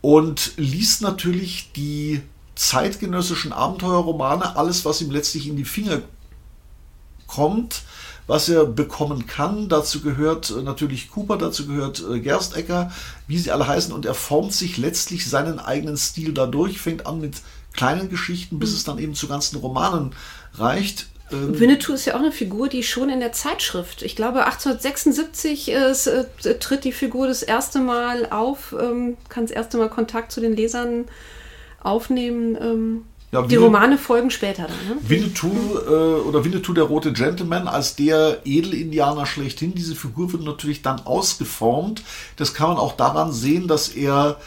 Und 0.00 0.52
liest 0.56 1.00
natürlich 1.00 1.72
die 1.74 2.20
zeitgenössischen 2.54 3.52
Abenteuerromane, 3.52 4.56
alles, 4.56 4.84
was 4.84 5.00
ihm 5.00 5.10
letztlich 5.10 5.48
in 5.48 5.56
die 5.56 5.64
Finger 5.64 6.02
kommt, 7.38 7.82
was 8.26 8.48
er 8.48 8.66
bekommen 8.66 9.28
kann. 9.28 9.68
Dazu 9.68 10.00
gehört 10.00 10.50
äh, 10.50 10.62
natürlich 10.62 11.08
Cooper, 11.08 11.38
dazu 11.38 11.68
gehört 11.68 12.02
äh, 12.02 12.18
Gerstecker, 12.18 12.90
wie 13.28 13.38
sie 13.38 13.52
alle 13.52 13.68
heißen, 13.68 13.92
und 13.92 14.04
er 14.04 14.14
formt 14.14 14.52
sich 14.52 14.76
letztlich 14.76 15.30
seinen 15.30 15.60
eigenen 15.60 15.96
Stil 15.96 16.34
dadurch, 16.34 16.80
fängt 16.80 17.06
an 17.06 17.20
mit 17.20 17.36
kleinen 17.72 18.10
Geschichten, 18.10 18.58
bis 18.58 18.70
mhm. 18.70 18.76
es 18.76 18.84
dann 18.84 18.98
eben 18.98 19.14
zu 19.14 19.28
ganzen 19.28 19.58
Romanen 19.58 20.10
reicht. 20.54 21.06
Ähm, 21.30 21.60
Winnetou 21.60 21.92
ist 21.92 22.06
ja 22.06 22.16
auch 22.16 22.20
eine 22.20 22.32
Figur, 22.32 22.68
die 22.68 22.82
schon 22.82 23.08
in 23.08 23.20
der 23.20 23.32
Zeitschrift, 23.32 24.02
ich 24.02 24.16
glaube 24.16 24.46
1876 24.46 25.70
äh, 25.70 25.90
äh, 25.92 26.58
tritt 26.58 26.82
die 26.82 26.92
Figur 26.92 27.28
das 27.28 27.44
erste 27.44 27.78
Mal 27.78 28.26
auf, 28.30 28.74
ähm, 28.78 29.16
kann 29.28 29.44
das 29.44 29.52
erste 29.52 29.78
Mal 29.78 29.90
Kontakt 29.90 30.32
zu 30.32 30.40
den 30.40 30.56
Lesern 30.56 31.04
aufnehmen. 31.80 32.58
Ähm, 32.60 33.04
ja, 33.30 33.42
die 33.42 33.56
Romane 33.56 33.98
folgen 33.98 34.30
später 34.30 34.68
dann. 34.68 34.96
Ne? 34.96 35.02
Winnetou 35.06 35.50
äh, 35.86 36.20
oder 36.26 36.44
Winnetou 36.44 36.72
der 36.72 36.84
rote 36.84 37.12
Gentleman 37.12 37.68
als 37.68 37.94
der 37.94 38.40
Edelindianer 38.44 39.26
schlechthin. 39.26 39.74
Diese 39.74 39.94
Figur 39.94 40.32
wird 40.32 40.44
natürlich 40.44 40.80
dann 40.80 41.00
ausgeformt. 41.00 42.02
Das 42.36 42.54
kann 42.54 42.68
man 42.68 42.78
auch 42.78 42.96
daran 42.96 43.32
sehen, 43.32 43.68
dass 43.68 43.88
er 43.88 44.38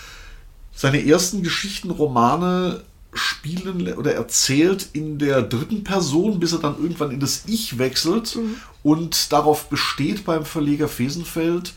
seine 0.73 1.05
ersten 1.05 1.43
Geschichtenromane 1.43 2.81
spielen 3.13 3.93
oder 3.93 4.15
erzählt 4.15 4.87
in 4.93 5.19
der 5.19 5.43
dritten 5.43 5.83
Person, 5.83 6.39
bis 6.39 6.53
er 6.53 6.59
dann 6.59 6.81
irgendwann 6.81 7.11
in 7.11 7.19
das 7.19 7.43
Ich 7.45 7.77
wechselt 7.77 8.35
mhm. 8.35 8.55
und 8.83 9.31
darauf 9.31 9.69
besteht 9.69 10.25
beim 10.25 10.45
Verleger 10.45 10.87
Fesenfeld, 10.87 11.73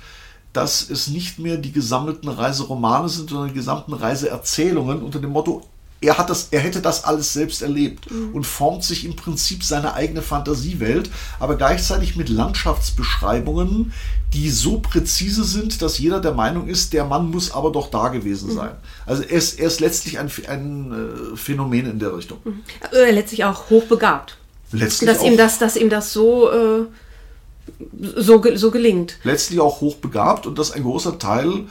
dass 0.52 0.88
es 0.88 1.08
nicht 1.08 1.38
mehr 1.40 1.56
die 1.56 1.72
gesammelten 1.72 2.28
Reiseromane 2.28 3.08
sind, 3.08 3.30
sondern 3.30 3.48
die 3.48 3.54
gesamten 3.54 3.92
Reiseerzählungen 3.92 5.02
unter 5.02 5.18
dem 5.18 5.30
Motto, 5.30 5.68
er, 6.00 6.18
hat 6.18 6.30
das, 6.30 6.48
er 6.50 6.60
hätte 6.60 6.80
das 6.80 7.04
alles 7.04 7.32
selbst 7.32 7.62
erlebt 7.62 8.10
mhm. 8.10 8.34
und 8.34 8.44
formt 8.44 8.84
sich 8.84 9.04
im 9.04 9.16
Prinzip 9.16 9.64
seine 9.64 9.94
eigene 9.94 10.22
Fantasiewelt, 10.22 11.10
aber 11.40 11.56
gleichzeitig 11.56 12.16
mit 12.16 12.28
Landschaftsbeschreibungen, 12.28 13.92
die 14.32 14.50
so 14.50 14.78
präzise 14.80 15.44
sind, 15.44 15.80
dass 15.80 15.98
jeder 15.98 16.20
der 16.20 16.34
Meinung 16.34 16.68
ist, 16.68 16.92
der 16.92 17.04
Mann 17.04 17.30
muss 17.30 17.52
aber 17.52 17.70
doch 17.70 17.90
da 17.90 18.08
gewesen 18.08 18.50
mhm. 18.50 18.56
sein. 18.56 18.70
Also 19.06 19.22
er 19.22 19.30
ist, 19.30 19.58
er 19.58 19.66
ist 19.66 19.80
letztlich 19.80 20.18
ein, 20.18 20.30
ein 20.48 21.32
äh, 21.32 21.36
Phänomen 21.36 21.90
in 21.90 21.98
der 21.98 22.16
Richtung. 22.16 22.38
Mhm. 22.44 22.62
Äh, 22.92 23.10
letztlich 23.10 23.44
auch 23.44 23.70
hochbegabt. 23.70 24.36
Letztlich 24.72 25.08
dass, 25.08 25.20
auch, 25.20 25.26
ihm 25.26 25.36
das, 25.36 25.58
dass 25.58 25.76
ihm 25.76 25.88
das 25.88 26.12
so, 26.12 26.50
äh, 26.50 26.86
so, 28.16 28.42
so 28.54 28.70
gelingt. 28.70 29.18
Letztlich 29.22 29.60
auch 29.60 29.80
hochbegabt 29.80 30.46
und 30.46 30.58
dass 30.58 30.72
ein 30.72 30.82
großer 30.82 31.18
Teil 31.18 31.66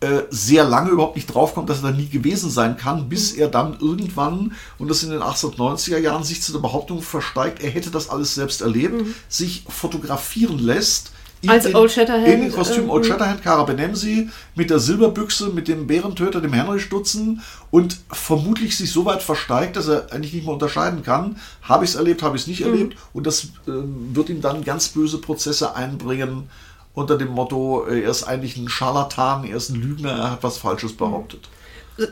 äh, 0.00 0.24
sehr 0.28 0.64
lange 0.64 0.90
überhaupt 0.90 1.16
nicht 1.16 1.32
draufkommt, 1.32 1.70
dass 1.70 1.78
er 1.82 1.90
da 1.90 1.96
nie 1.96 2.08
gewesen 2.08 2.50
sein 2.50 2.76
kann, 2.76 3.08
bis 3.08 3.34
mhm. 3.34 3.40
er 3.40 3.48
dann 3.48 3.78
irgendwann, 3.80 4.52
und 4.78 4.88
das 4.88 5.02
in 5.02 5.10
den 5.10 5.22
1890er 5.22 5.96
Jahren, 5.96 6.22
sich 6.22 6.42
zu 6.42 6.52
der 6.52 6.58
Behauptung 6.58 7.00
versteigt, 7.00 7.62
er 7.62 7.70
hätte 7.70 7.90
das 7.90 8.10
alles 8.10 8.34
selbst 8.34 8.60
erlebt, 8.60 8.94
mhm. 8.94 9.14
sich 9.28 9.64
fotografieren 9.68 10.58
lässt. 10.58 11.12
Als 11.46 11.64
den, 11.64 11.76
Old 11.76 11.92
Shatterhand. 11.92 12.26
In 12.26 12.40
den 12.42 12.52
Kostüm 12.52 12.88
äh, 12.88 12.90
Old 12.90 13.04
mhm. 13.04 13.08
Shatterhand, 13.08 13.42
Cara 13.42 13.64
Benemsi, 13.64 14.28
mit 14.54 14.68
der 14.68 14.80
Silberbüchse, 14.80 15.48
mit 15.48 15.66
dem 15.66 15.86
Bärentöter, 15.86 16.42
dem 16.42 16.52
Henry 16.52 16.80
Stutzen 16.80 17.40
und 17.70 17.96
vermutlich 18.10 18.76
sich 18.76 18.90
so 18.90 19.06
weit 19.06 19.22
versteigt, 19.22 19.76
dass 19.76 19.88
er 19.88 20.12
eigentlich 20.12 20.34
nicht 20.34 20.44
mehr 20.44 20.54
unterscheiden 20.54 21.04
kann, 21.04 21.36
habe 21.62 21.84
ich 21.84 21.92
es 21.92 21.96
erlebt, 21.96 22.22
habe 22.22 22.36
ich 22.36 22.42
es 22.42 22.48
nicht 22.48 22.60
mhm. 22.60 22.66
erlebt 22.66 22.96
und 23.14 23.26
das 23.26 23.44
äh, 23.44 23.48
wird 23.66 24.28
ihm 24.28 24.42
dann 24.42 24.62
ganz 24.62 24.88
böse 24.88 25.18
Prozesse 25.18 25.74
einbringen, 25.74 26.50
unter 26.96 27.18
dem 27.18 27.28
Motto, 27.28 27.86
äh, 27.86 28.00
er 28.00 28.10
ist 28.10 28.24
eigentlich 28.24 28.56
ein 28.56 28.68
Scharlatan, 28.68 29.44
er 29.44 29.58
ist 29.58 29.68
ein 29.68 29.80
Lügner, 29.80 30.10
er 30.12 30.30
hat 30.32 30.42
was 30.42 30.58
Falsches 30.58 30.94
behauptet. 30.94 31.48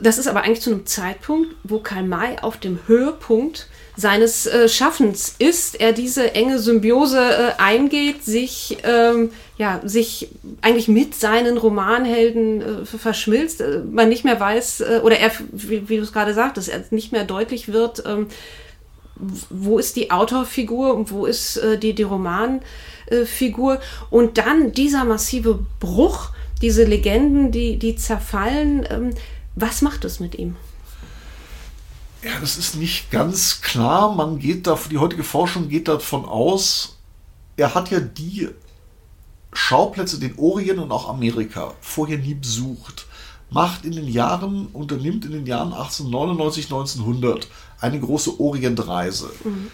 Das 0.01 0.17
ist 0.17 0.27
aber 0.27 0.43
eigentlich 0.43 0.61
zu 0.61 0.71
einem 0.71 0.85
Zeitpunkt, 0.85 1.55
wo 1.63 1.79
Karl 1.79 2.03
May 2.03 2.37
auf 2.41 2.57
dem 2.57 2.79
Höhepunkt 2.87 3.67
seines 3.97 4.45
äh, 4.45 4.67
Schaffens 4.69 5.35
ist, 5.39 5.79
er 5.79 5.91
diese 5.91 6.33
enge 6.33 6.59
Symbiose 6.59 7.19
äh, 7.19 7.51
eingeht, 7.61 8.23
sich, 8.23 8.77
ähm, 8.83 9.31
ja, 9.57 9.81
sich 9.83 10.29
eigentlich 10.61 10.87
mit 10.87 11.15
seinen 11.15 11.57
Romanhelden 11.57 12.61
äh, 12.61 12.85
verschmilzt, 12.85 13.63
man 13.91 14.09
nicht 14.09 14.23
mehr 14.23 14.39
weiß, 14.39 14.83
oder 15.01 15.17
er, 15.17 15.31
wie, 15.51 15.87
wie 15.89 15.97
du 15.97 16.03
es 16.03 16.13
gerade 16.13 16.33
sagtest, 16.33 16.69
er 16.69 16.83
nicht 16.91 17.11
mehr 17.11 17.23
deutlich 17.23 17.71
wird, 17.71 18.03
ähm, 18.05 18.27
wo 19.49 19.79
ist 19.79 19.95
die 19.95 20.11
Autorfigur 20.11 20.93
und 20.93 21.09
wo 21.09 21.25
ist 21.25 21.59
die, 21.81 21.93
die 21.93 22.03
Roman. 22.03 22.61
Äh, 23.07 23.25
Figur. 23.25 23.79
Und 24.09 24.37
dann 24.37 24.71
dieser 24.71 25.05
massive 25.05 25.59
Bruch, 25.79 26.29
diese 26.61 26.83
Legenden, 26.83 27.51
die, 27.51 27.77
die 27.77 27.95
zerfallen. 27.95 28.85
Ähm, 28.89 29.09
was 29.55 29.81
macht 29.81 30.05
es 30.05 30.19
mit 30.19 30.35
ihm? 30.35 30.55
Ja, 32.23 32.31
das 32.41 32.57
ist 32.57 32.75
nicht 32.75 33.11
ganz 33.11 33.61
klar. 33.61 34.13
Man 34.15 34.39
geht 34.39 34.67
da, 34.67 34.77
die 34.89 34.97
heutige 34.97 35.23
Forschung 35.23 35.69
geht 35.69 35.87
davon 35.87 36.25
aus, 36.25 36.97
er 37.57 37.73
hat 37.75 37.91
ja 37.91 37.99
die 37.99 38.49
Schauplätze, 39.53 40.19
den 40.19 40.37
Orient 40.37 40.79
und 40.79 40.91
auch 40.91 41.07
Amerika, 41.07 41.75
vorher 41.79 42.17
nie 42.17 42.33
besucht. 42.33 43.05
Macht 43.49 43.85
in 43.85 43.93
den 43.93 44.07
Jahren, 44.07 44.67
unternimmt 44.73 45.23
in 45.23 45.31
den 45.31 45.45
Jahren 45.45 45.71
1899, 45.71 46.65
1900 46.65 47.47
eine 47.79 47.99
große 47.99 48.39
Orientreise. 48.39 49.29
Mhm 49.43 49.71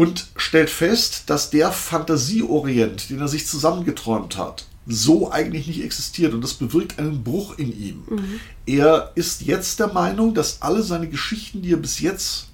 und 0.00 0.28
stellt 0.36 0.70
fest, 0.70 1.24
dass 1.26 1.50
der 1.50 1.72
Fantasieorient, 1.72 3.10
den 3.10 3.20
er 3.20 3.28
sich 3.28 3.46
zusammengeträumt 3.46 4.38
hat, 4.38 4.64
so 4.86 5.30
eigentlich 5.30 5.66
nicht 5.66 5.84
existiert 5.84 6.32
und 6.32 6.40
das 6.40 6.54
bewirkt 6.54 6.98
einen 6.98 7.22
Bruch 7.22 7.58
in 7.58 7.78
ihm. 7.78 8.04
Mhm. 8.08 8.40
Er 8.64 9.12
ist 9.14 9.42
jetzt 9.42 9.78
der 9.78 9.88
Meinung, 9.88 10.32
dass 10.32 10.62
alle 10.62 10.82
seine 10.82 11.06
Geschichten, 11.06 11.60
die 11.60 11.74
er 11.74 11.76
bis 11.76 12.00
jetzt 12.00 12.46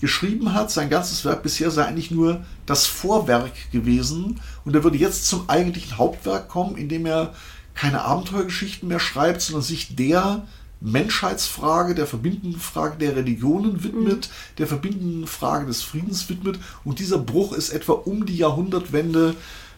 geschrieben 0.00 0.54
hat, 0.54 0.70
sein 0.70 0.88
ganzes 0.88 1.24
Werk 1.24 1.42
bisher 1.42 1.72
sei 1.72 1.84
eigentlich 1.84 2.12
nur 2.12 2.44
das 2.64 2.86
Vorwerk 2.86 3.72
gewesen 3.72 4.40
und 4.64 4.76
er 4.76 4.84
würde 4.84 4.98
jetzt 4.98 5.26
zum 5.26 5.50
eigentlichen 5.50 5.98
Hauptwerk 5.98 6.48
kommen, 6.48 6.76
indem 6.76 7.06
er 7.06 7.34
keine 7.74 8.02
Abenteuergeschichten 8.02 8.88
mehr 8.88 9.00
schreibt, 9.00 9.40
sondern 9.40 9.64
sich 9.64 9.96
der 9.96 10.46
Menschheitsfrage, 10.80 11.94
der 11.94 12.06
verbindenden 12.06 12.60
Frage 12.60 12.98
der 12.98 13.16
Religionen 13.16 13.82
widmet, 13.82 14.28
mhm. 14.28 14.56
der 14.58 14.66
verbindenden 14.66 15.26
Frage 15.26 15.66
des 15.66 15.82
Friedens 15.82 16.28
widmet. 16.28 16.58
Und 16.84 16.98
dieser 16.98 17.18
Bruch 17.18 17.52
ist 17.52 17.70
etwa 17.70 17.92
um 17.92 18.26
die 18.26 18.36
Jahrhundertwende 18.36 19.34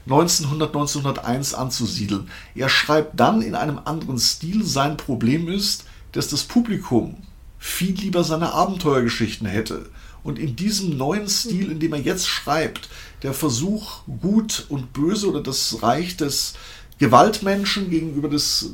1900, 0.07 0.75
1901 0.75 1.55
anzusiedeln. 1.55 2.29
Er 2.55 2.69
schreibt 2.69 3.19
dann 3.19 3.43
in 3.43 3.55
einem 3.55 3.81
anderen 3.85 4.19
Stil, 4.19 4.65
sein 4.65 4.97
Problem 4.97 5.49
ist, 5.49 5.85
dass 6.13 6.29
das 6.29 6.45
Publikum 6.45 7.17
viel 7.59 7.95
lieber 7.95 8.25
seine 8.25 8.53
Abenteuergeschichten 8.53 9.47
hätte. 9.47 9.91
Und 10.23 10.39
in 10.39 10.57
diesem 10.57 10.97
neuen 10.97 11.29
Stil, 11.29 11.71
in 11.71 11.81
dem 11.81 11.93
er 11.93 12.01
jetzt 12.01 12.27
schreibt, 12.27 12.89
der 13.23 13.33
Versuch, 13.33 14.01
Gut 14.21 14.67
und 14.69 14.93
Böse 14.93 15.29
oder 15.29 15.43
das 15.43 15.83
Reich 15.83 16.17
des 16.17 16.55
Gewaltmenschen 16.99 17.89
gegenüber 17.89 18.29
des 18.29 18.73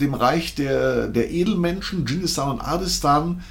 dem 0.00 0.14
Reich 0.14 0.54
der, 0.54 1.08
der 1.08 1.30
Edelmenschen, 1.30 2.06
Dschingistan 2.06 2.50
und 2.50 2.60
Adistan, 2.60 3.42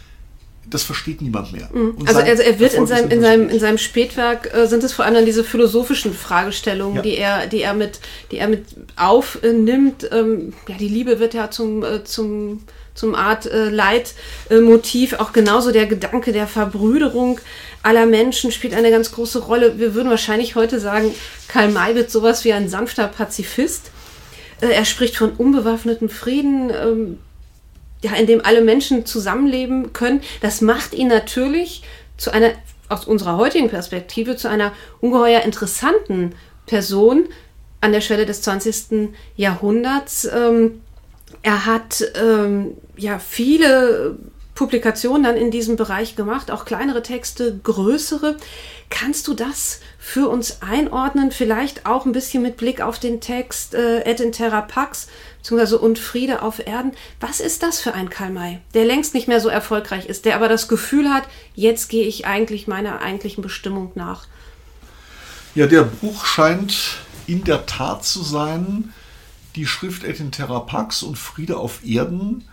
das 0.69 0.83
versteht 0.83 1.21
niemand 1.21 1.53
mehr. 1.53 1.69
Mhm. 1.71 1.95
Also, 2.05 2.19
also, 2.19 2.43
er 2.43 2.59
wird 2.59 2.73
in 2.73 2.87
seinem, 2.87 3.09
in 3.09 3.21
seinem, 3.21 3.49
in 3.49 3.59
seinem 3.59 3.77
Spätwerk 3.77 4.53
äh, 4.53 4.67
sind 4.67 4.83
es 4.83 4.91
vor 4.91 5.05
allem 5.05 5.25
diese 5.25 5.43
philosophischen 5.43 6.13
Fragestellungen, 6.13 6.97
ja. 6.97 7.01
die 7.01 7.17
er, 7.17 7.47
die 7.47 7.61
er 7.61 7.73
mit, 7.73 7.99
die 8.31 8.37
er 8.37 8.47
mit 8.47 8.65
aufnimmt. 8.95 10.09
Ähm, 10.11 10.53
ja, 10.67 10.75
die 10.77 10.89
Liebe 10.89 11.19
wird 11.19 11.33
ja 11.33 11.49
zum, 11.49 11.83
äh, 11.83 12.03
zum, 12.03 12.63
zum 12.95 13.15
Art 13.15 13.45
äh, 13.45 13.69
Leitmotiv. 13.69 15.13
Auch 15.13 15.31
genauso 15.31 15.71
der 15.71 15.85
Gedanke 15.85 16.33
der 16.33 16.47
Verbrüderung 16.47 17.39
aller 17.83 18.05
Menschen 18.05 18.51
spielt 18.51 18.73
eine 18.73 18.91
ganz 18.91 19.13
große 19.13 19.39
Rolle. 19.39 19.79
Wir 19.79 19.93
würden 19.93 20.09
wahrscheinlich 20.09 20.55
heute 20.55 20.79
sagen, 20.79 21.13
Karl 21.47 21.69
May 21.69 21.95
wird 21.95 22.11
sowas 22.11 22.43
wie 22.43 22.51
ein 22.51 22.67
sanfter 22.67 23.07
Pazifist. 23.07 23.91
Äh, 24.61 24.67
er 24.67 24.85
spricht 24.85 25.17
von 25.17 25.31
unbewaffnetem 25.31 26.09
Frieden, 26.09 26.69
ähm, 26.69 27.19
ja, 28.03 28.13
in 28.15 28.27
dem 28.27 28.45
alle 28.45 28.61
Menschen 28.61 29.05
zusammenleben 29.05 29.93
können. 29.93 30.21
Das 30.41 30.61
macht 30.61 30.93
ihn 30.93 31.07
natürlich 31.07 31.83
zu 32.17 32.31
einer, 32.31 32.51
aus 32.89 33.05
unserer 33.05 33.37
heutigen 33.37 33.69
Perspektive, 33.69 34.35
zu 34.35 34.49
einer 34.49 34.71
ungeheuer 35.01 35.41
interessanten 35.41 36.35
Person 36.65 37.25
an 37.81 37.91
der 37.91 38.01
Schwelle 38.01 38.25
des 38.25 38.41
20. 38.41 39.09
Jahrhunderts. 39.35 40.25
Ähm, 40.25 40.81
er 41.41 41.65
hat 41.65 42.03
ähm, 42.15 42.77
ja 42.95 43.19
viele 43.19 44.17
Publikationen 44.57 45.21
dann 45.21 45.37
in 45.37 45.51
diesem 45.51 45.75
Bereich 45.75 46.15
gemacht, 46.15 46.49
auch 46.49 46.65
kleinere 46.65 47.03
Texte, 47.03 47.59
größere. 47.63 48.37
Kannst 48.89 49.27
du 49.27 49.35
das 49.35 49.81
für 49.99 50.29
uns 50.29 50.63
einordnen? 50.63 51.31
Vielleicht 51.31 51.85
auch 51.85 52.07
ein 52.07 52.11
bisschen 52.11 52.41
mit 52.41 52.57
Blick 52.57 52.81
auf 52.81 52.97
den 52.97 53.21
Text 53.21 53.75
äh, 53.75 54.01
Et 54.01 54.19
in 54.19 54.31
Terra 54.31 54.61
Pax, 54.61 55.09
beziehungsweise 55.37 55.77
Und 55.77 55.99
Friede 55.99 56.41
auf 56.41 56.65
Erden. 56.65 56.93
Was 57.19 57.39
ist 57.39 57.61
das 57.61 57.79
für 57.79 57.93
ein 57.93 58.09
Karl 58.09 58.31
May, 58.31 58.59
der 58.73 58.85
längst 58.85 59.13
nicht 59.13 59.27
mehr 59.27 59.41
so 59.41 59.49
erfolgreich 59.49 60.07
ist, 60.07 60.25
der 60.25 60.35
aber 60.35 60.49
das 60.49 60.67
Gefühl 60.67 61.13
hat, 61.13 61.25
jetzt 61.53 61.87
gehe 61.87 62.07
ich 62.07 62.25
eigentlich 62.25 62.67
meiner 62.67 62.99
eigentlichen 63.01 63.43
Bestimmung 63.43 63.91
nach? 63.93 64.25
Ja, 65.53 65.67
der 65.67 65.83
Buch 65.83 66.25
scheint 66.25 66.97
in 67.27 67.43
der 67.43 67.67
Tat 67.67 68.03
zu 68.03 68.23
sein, 68.23 68.91
die 69.55 69.67
Schrift 69.67 70.03
Et 70.03 70.19
in 70.19 70.31
Terra 70.31 70.61
Pax 70.61 71.03
und 71.03 71.15
Friede 71.15 71.57
auf 71.57 71.85
Erden. 71.85 72.43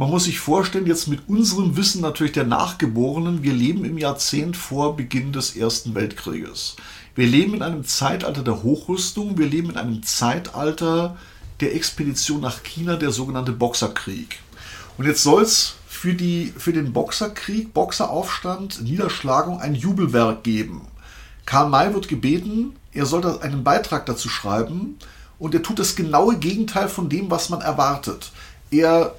Man 0.00 0.08
muss 0.08 0.24
sich 0.24 0.40
vorstellen, 0.40 0.86
jetzt 0.86 1.08
mit 1.08 1.28
unserem 1.28 1.76
Wissen 1.76 2.00
natürlich 2.00 2.32
der 2.32 2.46
Nachgeborenen, 2.46 3.42
wir 3.42 3.52
leben 3.52 3.84
im 3.84 3.98
Jahrzehnt 3.98 4.56
vor 4.56 4.96
Beginn 4.96 5.30
des 5.30 5.56
Ersten 5.56 5.94
Weltkrieges. 5.94 6.76
Wir 7.14 7.26
leben 7.26 7.52
in 7.52 7.60
einem 7.60 7.84
Zeitalter 7.84 8.42
der 8.42 8.62
Hochrüstung, 8.62 9.36
wir 9.36 9.46
leben 9.46 9.68
in 9.68 9.76
einem 9.76 10.02
Zeitalter 10.02 11.18
der 11.60 11.74
Expedition 11.74 12.40
nach 12.40 12.62
China, 12.62 12.96
der 12.96 13.10
sogenannte 13.10 13.52
Boxerkrieg. 13.52 14.38
Und 14.96 15.04
jetzt 15.04 15.22
soll 15.22 15.42
es 15.42 15.74
für, 15.86 16.16
für 16.56 16.72
den 16.72 16.94
Boxerkrieg, 16.94 17.74
Boxeraufstand, 17.74 18.80
Niederschlagung 18.80 19.60
ein 19.60 19.74
Jubelwerk 19.74 20.44
geben. 20.44 20.80
Karl 21.44 21.68
May 21.68 21.92
wird 21.92 22.08
gebeten, 22.08 22.74
er 22.94 23.04
soll 23.04 23.38
einen 23.40 23.64
Beitrag 23.64 24.06
dazu 24.06 24.30
schreiben 24.30 24.96
und 25.38 25.54
er 25.54 25.62
tut 25.62 25.78
das 25.78 25.94
genaue 25.94 26.38
Gegenteil 26.38 26.88
von 26.88 27.10
dem, 27.10 27.30
was 27.30 27.50
man 27.50 27.60
erwartet. 27.60 28.32
Er 28.70 29.14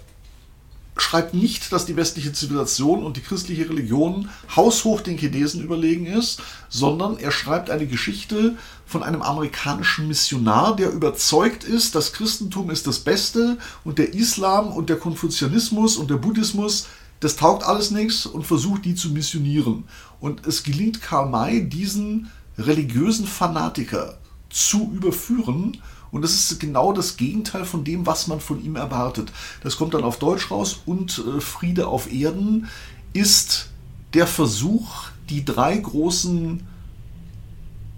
schreibt 1.02 1.34
nicht, 1.34 1.72
dass 1.72 1.86
die 1.86 1.96
westliche 1.96 2.34
Zivilisation 2.34 3.04
und 3.04 3.18
die 3.18 3.22
christliche 3.22 3.70
Religion 3.70 4.30
haushoch 4.56 5.02
den 5.02 5.18
Chinesen 5.18 5.64
überlegen 5.64 6.06
ist, 6.06 6.42
sondern 6.70 7.18
er 7.18 7.32
schreibt 7.32 7.70
eine 7.70 7.88
Geschichte 7.88 8.56
von 8.86 9.04
einem 9.04 9.22
amerikanischen 9.22 10.08
Missionar, 10.08 10.76
der 10.76 10.92
überzeugt 10.92 11.64
ist, 11.64 11.96
das 11.96 12.14
Christentum 12.14 12.70
ist 12.70 12.88
das 12.88 13.00
Beste 13.00 13.58
und 13.84 14.00
der 14.00 14.14
Islam 14.14 14.72
und 14.72 14.90
der 14.90 14.98
Konfuzianismus 14.98 15.98
und 15.98 16.10
der 16.10 16.18
Buddhismus, 16.18 16.88
das 17.20 17.36
taugt 17.36 17.64
alles 17.64 17.92
nichts 17.92 18.26
und 18.26 18.46
versucht 18.46 18.86
die 18.86 18.96
zu 18.96 19.10
missionieren. 19.10 19.86
Und 20.20 20.46
es 20.48 20.64
gelingt 20.64 21.02
Karl 21.02 21.30
May, 21.30 21.68
diesen 21.68 22.32
religiösen 22.58 23.28
Fanatiker 23.28 24.18
zu 24.50 24.92
überführen 24.94 25.78
und 26.12 26.22
das 26.24 26.34
ist 26.34 26.60
genau 26.60 26.92
das 26.92 27.18
Gegenteil 27.18 27.66
von 27.66 27.84
dem, 27.84 28.06
was 28.06 28.28
man 28.28 28.40
von 28.40 28.64
ihm 28.64 28.76
erwartet. 28.76 29.32
Das 29.64 29.78
kommt 29.78 29.94
dann 29.94 30.04
auf 30.04 30.20
Deutsch 30.20 30.52
raus 30.52 30.82
und 30.86 31.24
äh, 31.26 31.42
Friede 31.42 31.88
auf 31.88 32.12
Erden 32.12 32.68
ist 33.14 33.70
der 34.14 34.28
Versuch, 34.28 35.06
die 35.30 35.46
drei 35.46 35.78
großen 35.78 36.68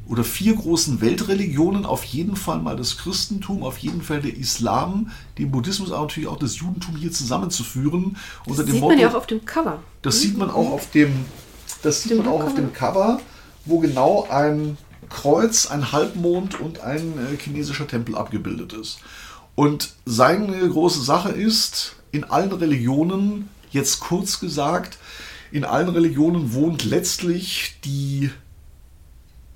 oder 0.08 0.24
vier 0.24 0.53
großen 0.55 1.01
Weltreligionen, 1.01 1.86
auf 1.86 2.03
jeden 2.03 2.36
Fall 2.36 2.60
mal 2.60 2.75
das 2.75 2.98
Christentum, 2.98 3.63
auf 3.63 3.77
jeden 3.77 4.01
Fall 4.01 4.22
der 4.22 4.36
Islam, 4.36 5.12
den 5.38 5.50
Buddhismus, 5.50 5.91
aber 5.91 6.01
natürlich 6.01 6.29
auch 6.29 6.38
das 6.38 6.58
Judentum 6.58 6.98
hier 6.98 7.12
zusammenzuführen. 7.12 8.17
Das 8.46 8.58
sieht 8.58 8.74
Motto, 8.74 8.88
man 8.89 9.00
ja 9.00 9.10
auch 9.10 9.15
auf 9.15 9.27
dem 9.27 9.46
Cover. 9.46 9.82
Das 10.01 10.20
sieht 10.20 10.38
man 10.38 10.50
auch 10.51 10.72
auf 10.72 10.91
dem, 10.91 11.25
das 11.82 12.03
sieht 12.03 12.17
man 12.17 12.27
auch 12.27 12.43
auf 12.43 12.53
dem 12.53 12.74
Cover, 12.74 13.22
wo 13.65 13.79
genau 13.79 14.27
ein 14.29 14.77
Kreuz, 15.13 15.67
ein 15.67 15.91
Halbmond 15.91 16.59
und 16.59 16.81
ein 16.81 17.13
äh, 17.17 17.37
chinesischer 17.37 17.87
Tempel 17.87 18.15
abgebildet 18.15 18.73
ist. 18.73 18.99
Und 19.55 19.93
seine 20.05 20.67
große 20.67 21.03
Sache 21.03 21.29
ist, 21.29 21.95
in 22.11 22.23
allen 22.23 22.51
Religionen, 22.51 23.49
jetzt 23.71 23.99
kurz 23.99 24.39
gesagt, 24.39 24.97
in 25.51 25.63
allen 25.65 25.89
Religionen 25.89 26.53
wohnt 26.53 26.83
letztlich 26.83 27.75
die 27.85 28.31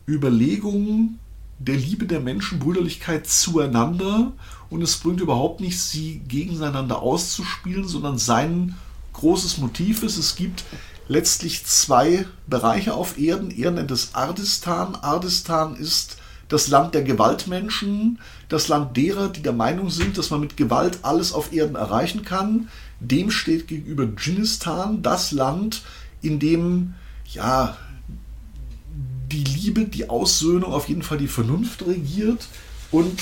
Überlegung 0.07 1.17
der 1.59 1.75
Liebe 1.75 2.05
der 2.05 2.19
Menschen, 2.19 2.59
Brüderlichkeit 2.59 3.25
zueinander 3.25 4.33
und 4.69 4.83
es 4.83 4.97
bringt 4.97 5.21
überhaupt 5.21 5.59
nichts, 5.59 5.89
sie 5.89 6.21
gegeneinander 6.27 7.01
auszuspielen, 7.01 7.87
sondern 7.87 8.19
sein 8.19 8.75
großes 9.13 9.57
Motiv 9.57 10.03
ist, 10.03 10.17
es 10.17 10.35
gibt 10.35 10.63
letztlich 11.07 11.65
zwei 11.65 12.25
Bereiche 12.47 12.93
auf 12.93 13.17
Erden. 13.17 13.51
Er 13.51 13.71
nennt 13.71 13.91
es 13.91 14.15
Ardistan. 14.15 14.95
Ardistan 14.95 15.75
ist 15.75 16.17
das 16.47 16.67
Land 16.67 16.93
der 16.93 17.03
Gewaltmenschen, 17.03 18.19
das 18.49 18.67
Land 18.67 18.95
derer, 18.95 19.29
die 19.29 19.41
der 19.41 19.53
Meinung 19.53 19.89
sind, 19.89 20.17
dass 20.17 20.29
man 20.29 20.39
mit 20.39 20.55
Gewalt 20.55 20.99
alles 21.01 21.33
auf 21.33 21.51
Erden 21.51 21.75
erreichen 21.75 22.23
kann. 22.23 22.69
Dem 22.99 23.31
steht 23.31 23.67
gegenüber 23.67 24.07
Dschinnistan, 24.15 25.01
das 25.01 25.31
Land, 25.31 25.83
in 26.21 26.39
dem 26.39 26.93
ja 27.25 27.77
die 29.31 29.43
Liebe, 29.43 29.85
die 29.85 30.09
Aussöhnung, 30.09 30.71
auf 30.71 30.87
jeden 30.87 31.03
Fall 31.03 31.17
die 31.17 31.27
Vernunft 31.27 31.85
regiert. 31.85 32.47
Und 32.91 33.19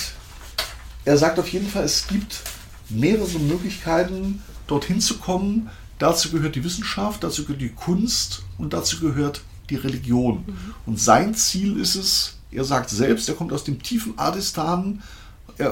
er 1.03 1.17
sagt 1.17 1.39
auf 1.39 1.49
jeden 1.49 1.67
Fall, 1.67 1.83
es 1.83 2.07
gibt 2.07 2.41
mehrere 2.89 3.39
Möglichkeiten, 3.39 4.43
dorthin 4.67 5.01
zu 5.01 5.17
kommen. 5.17 5.69
Dazu 5.99 6.29
gehört 6.31 6.55
die 6.55 6.63
Wissenschaft, 6.63 7.23
dazu 7.23 7.43
gehört 7.43 7.61
die 7.61 7.69
Kunst 7.69 8.43
und 8.57 8.73
dazu 8.73 8.99
gehört 8.99 9.41
die 9.69 9.75
Religion. 9.75 10.43
Mhm. 10.45 10.57
Und 10.85 10.99
sein 10.99 11.35
Ziel 11.35 11.79
ist 11.79 11.95
es, 11.95 12.37
er 12.51 12.63
sagt 12.63 12.89
selbst, 12.89 13.27
er 13.29 13.35
kommt 13.35 13.53
aus 13.53 13.63
dem 13.63 13.81
tiefen 13.81 14.17
Adistan, 14.17 15.01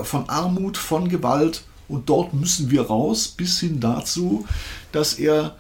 von 0.04 0.30
Armut, 0.30 0.78
von 0.78 1.10
Gewalt 1.10 1.64
und 1.88 2.10
dort 2.10 2.34
müssen 2.34 2.72
wir 2.72 2.84
raus, 2.84 3.28
bis 3.28 3.60
hin 3.60 3.80
dazu, 3.80 4.46
dass 4.92 5.16
er 5.16 5.58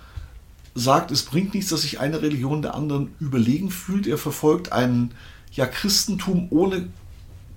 sagt, 0.75 1.11
es 1.11 1.23
bringt 1.23 1.53
nichts, 1.53 1.69
dass 1.69 1.81
sich 1.81 1.99
eine 1.99 2.21
Religion 2.21 2.61
der 2.61 2.73
anderen 2.73 3.13
überlegen 3.19 3.69
fühlt. 3.69 4.07
Er 4.07 4.17
verfolgt 4.17 4.71
ein 4.71 5.11
ja, 5.51 5.67
Christentum 5.67 6.47
ohne 6.49 6.87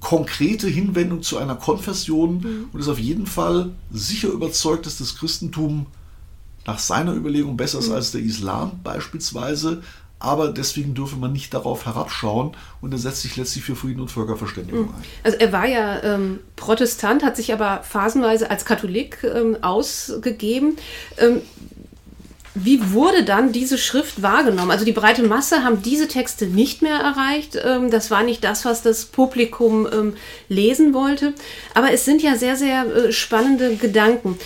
konkrete 0.01 0.69
Hinwendung 0.69 1.23
zu 1.23 1.39
einer 1.39 1.55
Konfession 1.55 2.39
mhm. 2.39 2.69
und 2.73 2.81
ist 2.81 2.89
auf 2.89 2.99
jeden 2.99 3.27
Fall 3.27 3.71
sicher 3.91 4.29
überzeugt, 4.29 4.85
dass 4.85 4.99
das 4.99 5.17
Christentum 5.17 5.87
nach 6.67 6.79
seiner 6.79 7.15
Überlegung 7.15 7.57
besser 7.57 7.79
ist 7.79 7.89
mhm. 7.89 7.95
als 7.95 8.13
der 8.13 8.21
Islam 8.21 8.81
beispielsweise. 8.83 9.83
Aber 10.19 10.49
deswegen 10.49 10.95
dürfe 10.95 11.17
man 11.17 11.33
nicht 11.33 11.53
darauf 11.53 11.85
herabschauen 11.85 12.53
und 12.81 12.93
er 12.93 12.99
setzt 12.99 13.21
sich 13.21 13.37
letztlich 13.37 13.65
für 13.65 13.77
Frieden 13.77 14.01
und 14.01 14.11
Völkerverständigung 14.11 14.87
mhm. 14.87 14.95
ein. 14.95 15.05
Also 15.25 15.37
er 15.39 15.53
war 15.53 15.67
ja 15.67 16.03
ähm, 16.03 16.41
Protestant, 16.57 17.23
hat 17.23 17.37
sich 17.37 17.53
aber 17.53 17.83
phasenweise 17.83 18.51
als 18.51 18.65
Katholik 18.65 19.23
ähm, 19.25 19.59
ausgegeben. 19.61 20.79
Ähm, 21.19 21.43
wie 22.59 22.93
wurde 22.93 23.23
dann 23.23 23.53
diese 23.53 23.77
Schrift 23.77 24.23
wahrgenommen? 24.23 24.71
Also 24.71 24.85
die 24.85 24.93
breite 24.93 25.23
Masse 25.23 25.63
haben 25.63 25.83
diese 25.83 26.09
Texte 26.09 26.47
nicht 26.47 26.81
mehr 26.81 26.99
erreicht. 26.99 27.59
Ähm, 27.63 27.91
das 27.91 28.11
war 28.11 28.23
nicht 28.23 28.43
das, 28.43 28.65
was 28.65 28.83
das 28.83 29.05
Publikum 29.05 29.87
ähm, 29.93 30.15
lesen 30.49 30.95
wollte. 30.95 31.35
Aber 31.75 31.93
es 31.93 32.05
sind 32.07 32.23
ja 32.23 32.35
sehr, 32.37 32.57
sehr 32.57 32.87
äh, 32.87 33.13
spannende 33.13 33.77
Gedanken. 33.77 34.39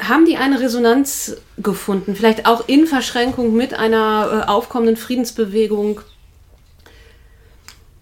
Haben 0.00 0.24
die 0.24 0.36
eine 0.36 0.60
Resonanz 0.60 1.36
gefunden? 1.58 2.16
Vielleicht 2.16 2.46
auch 2.46 2.66
in 2.66 2.86
Verschränkung 2.86 3.54
mit 3.54 3.74
einer 3.74 4.44
äh, 4.46 4.48
aufkommenden 4.48 4.96
Friedensbewegung? 4.96 6.00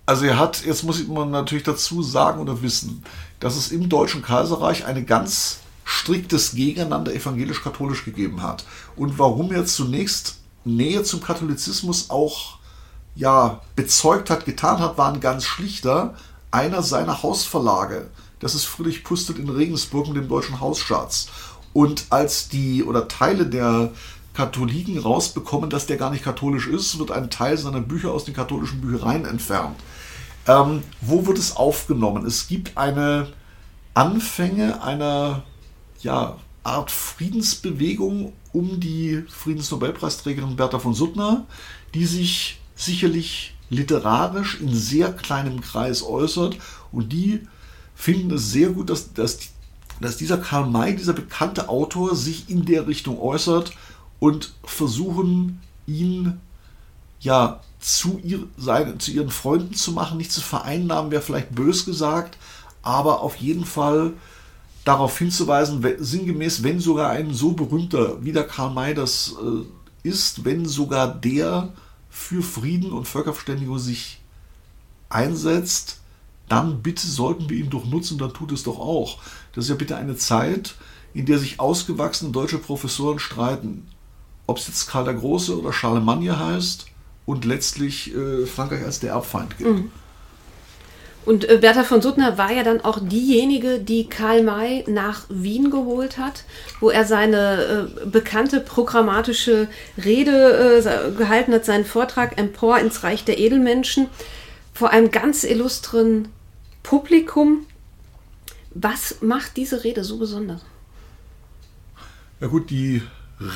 Also 0.07 0.25
er 0.25 0.39
hat, 0.39 0.65
jetzt 0.65 0.85
muss 0.85 1.07
man 1.07 1.31
natürlich 1.33 1.65
dazu 1.65 2.03
sagen 2.03 2.41
oder 2.41 2.63
wissen, 2.63 3.03
dass 3.41 3.57
es 3.57 3.73
im 3.73 3.89
Deutschen 3.89 4.23
Kaiserreich 4.23 4.87
eine 4.87 5.05
ganz 5.05 5.59
striktes 5.89 6.53
Gegeneinander 6.53 7.15
evangelisch-katholisch 7.15 8.05
gegeben 8.05 8.43
hat. 8.43 8.67
Und 8.95 9.19
warum 9.19 9.53
er 9.53 9.65
zunächst 9.65 10.37
Nähe 10.67 11.03
zum 11.03 11.23
Katholizismus 11.23 12.11
auch 12.11 12.59
ja, 13.15 13.63
bezeugt 13.75 14.29
hat, 14.29 14.45
getan 14.45 14.81
hat, 14.81 14.99
war 14.99 15.11
ein 15.11 15.21
ganz 15.21 15.45
schlichter. 15.45 16.15
Einer 16.51 16.83
seiner 16.83 17.23
Hausverlage, 17.23 18.11
das 18.39 18.55
ist 18.55 18.67
Friedrich 18.67 19.03
Pustet 19.03 19.39
in 19.39 19.49
Regensburg 19.49 20.09
mit 20.09 20.19
dem 20.19 20.29
Deutschen 20.29 20.61
Hausschatz. 20.61 21.29
Und 21.73 22.05
als 22.11 22.51
die 22.51 22.85
oder 22.85 23.09
Teile 23.09 23.47
der 23.47 23.91
Katholiken 24.35 24.99
rausbekommen, 24.99 25.71
dass 25.71 25.87
der 25.87 25.97
gar 25.97 26.11
nicht 26.11 26.23
katholisch 26.23 26.67
ist, 26.67 26.99
wird 26.99 27.13
ein 27.13 27.31
Teil 27.31 27.57
seiner 27.57 27.81
Bücher 27.81 28.13
aus 28.13 28.27
den 28.27 28.35
katholischen 28.35 28.83
Büchereien 28.83 29.25
entfernt. 29.25 29.77
Ähm, 30.47 30.83
wo 31.01 31.27
wird 31.27 31.39
es 31.39 31.57
aufgenommen? 31.57 32.27
Es 32.27 32.47
gibt 32.47 32.77
eine 32.77 33.29
Anfänge 33.95 34.83
einer 34.83 35.45
ja, 36.01 36.39
Art 36.63 36.91
Friedensbewegung 36.91 38.33
um 38.53 38.81
die 38.81 39.25
Friedensnobelpreisträgerin 39.29 40.57
Bertha 40.57 40.79
von 40.79 40.95
Suttner, 40.95 41.47
die 41.95 42.05
sich 42.05 42.61
sicherlich 42.77 43.55
literarisch 43.71 44.61
in 44.61 44.75
sehr 44.75 45.13
kleinem 45.13 45.61
Kreis 45.61 46.03
äußert 46.03 46.57
und 46.93 47.13
die 47.13 47.47
finden 47.95 48.35
es 48.35 48.51
sehr 48.51 48.71
gut, 48.71 48.91
dass, 48.91 49.13
dass 49.13 49.39
dass 50.01 50.17
dieser 50.17 50.39
Karl 50.39 50.67
May, 50.67 50.97
dieser 50.97 51.13
bekannte 51.13 51.69
Autor, 51.69 52.15
sich 52.15 52.49
in 52.49 52.65
der 52.65 52.87
Richtung 52.87 53.21
äußert 53.21 53.73
und 54.21 54.55
versuchen, 54.65 55.61
ihn 55.87 56.41
ja 57.21 57.61
zu, 57.81 58.21
ihr, 58.23 58.47
seine, 58.57 58.99
zu 58.99 59.11
ihren 59.11 59.31
Freunden 59.31 59.75
zu 59.75 59.93
machen, 59.93 60.19
nicht 60.19 60.33
zu 60.33 60.41
vereinnahmen, 60.41 61.11
wäre 61.11 61.23
vielleicht 61.23 61.55
bös 61.55 61.85
gesagt, 61.85 62.37
aber 62.83 63.21
auf 63.21 63.37
jeden 63.37 63.65
Fall 63.65 64.13
darauf 64.89 65.19
hinzuweisen, 65.19 65.85
sinngemäß, 65.99 66.63
wenn 66.63 66.81
sogar 66.81 67.11
ein 67.11 67.35
so 67.35 67.53
berühmter 67.53 68.25
wie 68.25 68.33
der 68.33 68.47
Karl 68.47 68.73
May 68.73 68.95
das 68.95 69.35
äh, 69.39 70.09
ist, 70.09 70.47
wenn 70.47 70.65
sogar 70.65 71.15
der 71.15 71.75
für 72.09 72.43
Frieden 72.43 72.93
und 72.93 73.07
Völkerverständigung 73.07 73.79
sich 73.79 74.23
einsetzt, 75.11 76.01
dann 76.49 76.81
bitte 76.81 77.07
sollten 77.07 77.51
wir 77.51 77.59
ihn 77.59 77.69
doch 77.69 77.85
nutzen, 77.85 78.17
dann 78.17 78.33
tut 78.33 78.51
es 78.51 78.63
doch 78.63 78.79
auch. 78.79 79.19
Das 79.53 79.65
ist 79.65 79.69
ja 79.69 79.77
bitte 79.77 79.97
eine 79.97 80.17
Zeit, 80.17 80.77
in 81.13 81.27
der 81.27 81.39
sich 81.39 81.61
ausgewachsene 81.61 82.33
deutsche 82.33 82.59
Professoren 82.59 83.19
streiten. 83.19 83.87
Ob 84.47 84.57
es 84.57 84.69
jetzt 84.69 84.87
Karl 84.87 85.05
der 85.05 85.15
Große 85.15 85.59
oder 85.59 85.75
Charlemagne 85.75 86.39
heißt 86.39 86.87
und 87.27 87.45
letztlich 87.45 88.15
äh, 88.15 88.47
Frankreich 88.47 88.85
als 88.85 89.01
der 89.01 89.11
Erbfeind 89.11 89.59
gilt. 89.59 89.77
Mhm. 89.77 89.91
Und 91.25 91.49
äh, 91.49 91.59
Bertha 91.59 91.85
von 91.85 92.01
Suttner 92.01 92.39
war 92.39 92.53
ja 92.53 92.63
dann 92.63 92.81
auch 92.81 92.99
diejenige, 93.01 93.81
die 93.81 94.09
Karl 94.09 94.43
May 94.43 94.85
nach 94.89 95.27
Wien 95.29 95.71
geholt 95.71 96.17
hat, 96.17 96.45
wo 96.81 96.89
er 96.89 97.05
seine 97.05 97.91
äh, 98.03 98.07
bekannte 98.07 98.61
programmatische 98.61 99.69
Rede 100.03 100.79
äh, 100.79 101.17
gehalten 101.17 101.53
hat, 101.53 101.65
seinen 101.65 101.85
Vortrag 101.85 102.39
Empor 102.39 102.79
ins 102.79 103.03
Reich 103.03 103.25
der 103.25 103.39
Edelmenschen, 103.39 104.07
vor 104.73 104.91
einem 104.91 105.11
ganz 105.11 105.45
illustren 105.45 106.29
Publikum. 106.83 107.67
Was 108.71 109.17
macht 109.21 109.57
diese 109.57 109.85
Rede 109.85 110.05
so 110.05 110.19
besonders? 110.19 110.63
Ja 112.41 112.47
gut, 112.47 112.71
die 112.71 113.03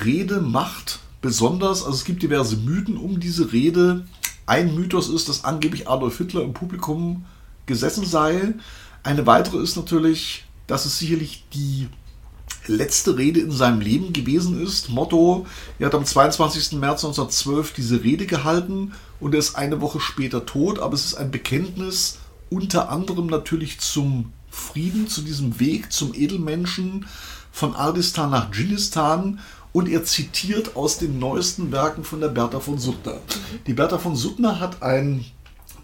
Rede 0.04 0.40
macht 0.40 0.98
besonders, 1.22 1.84
also 1.84 1.96
es 1.96 2.04
gibt 2.04 2.22
diverse 2.22 2.56
Mythen 2.56 2.96
um 2.96 3.20
diese 3.20 3.52
Rede. 3.52 4.04
Ein 4.44 4.74
Mythos 4.74 5.08
ist, 5.08 5.28
dass 5.28 5.44
angeblich 5.44 5.88
Adolf 5.88 6.18
Hitler 6.18 6.42
im 6.42 6.52
Publikum 6.52 7.24
gesessen 7.66 8.04
sei. 8.04 8.54
Eine 9.02 9.26
weitere 9.26 9.58
ist 9.58 9.76
natürlich, 9.76 10.44
dass 10.66 10.86
es 10.86 10.98
sicherlich 10.98 11.44
die 11.52 11.88
letzte 12.66 13.16
Rede 13.16 13.40
in 13.40 13.50
seinem 13.50 13.80
Leben 13.80 14.12
gewesen 14.12 14.62
ist. 14.62 14.88
Motto, 14.88 15.46
er 15.78 15.86
hat 15.86 15.94
am 15.94 16.04
22. 16.04 16.78
März 16.78 17.04
1912 17.04 17.72
diese 17.72 18.04
Rede 18.04 18.26
gehalten 18.26 18.92
und 19.20 19.34
er 19.34 19.40
ist 19.40 19.56
eine 19.56 19.80
Woche 19.80 20.00
später 20.00 20.46
tot, 20.46 20.78
aber 20.78 20.94
es 20.94 21.04
ist 21.04 21.14
ein 21.14 21.30
Bekenntnis 21.30 22.18
unter 22.50 22.90
anderem 22.90 23.26
natürlich 23.26 23.80
zum 23.80 24.32
Frieden, 24.50 25.08
zu 25.08 25.22
diesem 25.22 25.58
Weg 25.58 25.90
zum 25.92 26.14
Edelmenschen 26.14 27.06
von 27.50 27.74
Ardistan 27.74 28.30
nach 28.30 28.50
Dschinnistan 28.50 29.40
und 29.72 29.88
er 29.88 30.04
zitiert 30.04 30.76
aus 30.76 30.98
den 30.98 31.18
neuesten 31.18 31.72
Werken 31.72 32.04
von 32.04 32.20
der 32.20 32.28
Bertha 32.28 32.60
von 32.60 32.78
Suttner. 32.78 33.18
Die 33.66 33.72
Bertha 33.72 33.98
von 33.98 34.14
Suttner 34.14 34.60
hat 34.60 34.82
ein 34.82 35.24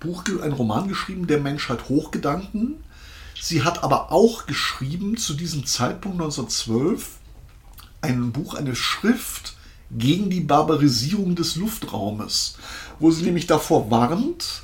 Buch, 0.01 0.25
ein 0.43 0.53
Roman 0.53 0.89
geschrieben, 0.89 1.27
Der 1.27 1.41
Menschheit 1.41 1.89
Hochgedanken. 1.89 2.77
Sie 3.41 3.63
hat 3.63 3.85
aber 3.85 4.11
auch 4.13 4.47
geschrieben 4.47 5.17
zu 5.17 5.35
diesem 5.35 5.67
Zeitpunkt 5.67 6.21
1912 6.21 7.19
ein 8.01 8.33
Buch, 8.33 8.55
eine 8.55 8.75
Schrift 8.75 9.55
gegen 9.91 10.31
die 10.31 10.41
Barbarisierung 10.41 11.35
des 11.35 11.57
Luftraumes, 11.57 12.57
wo 12.99 13.11
sie 13.11 13.25
nämlich 13.25 13.47
davor 13.47 13.91
warnt, 13.91 14.63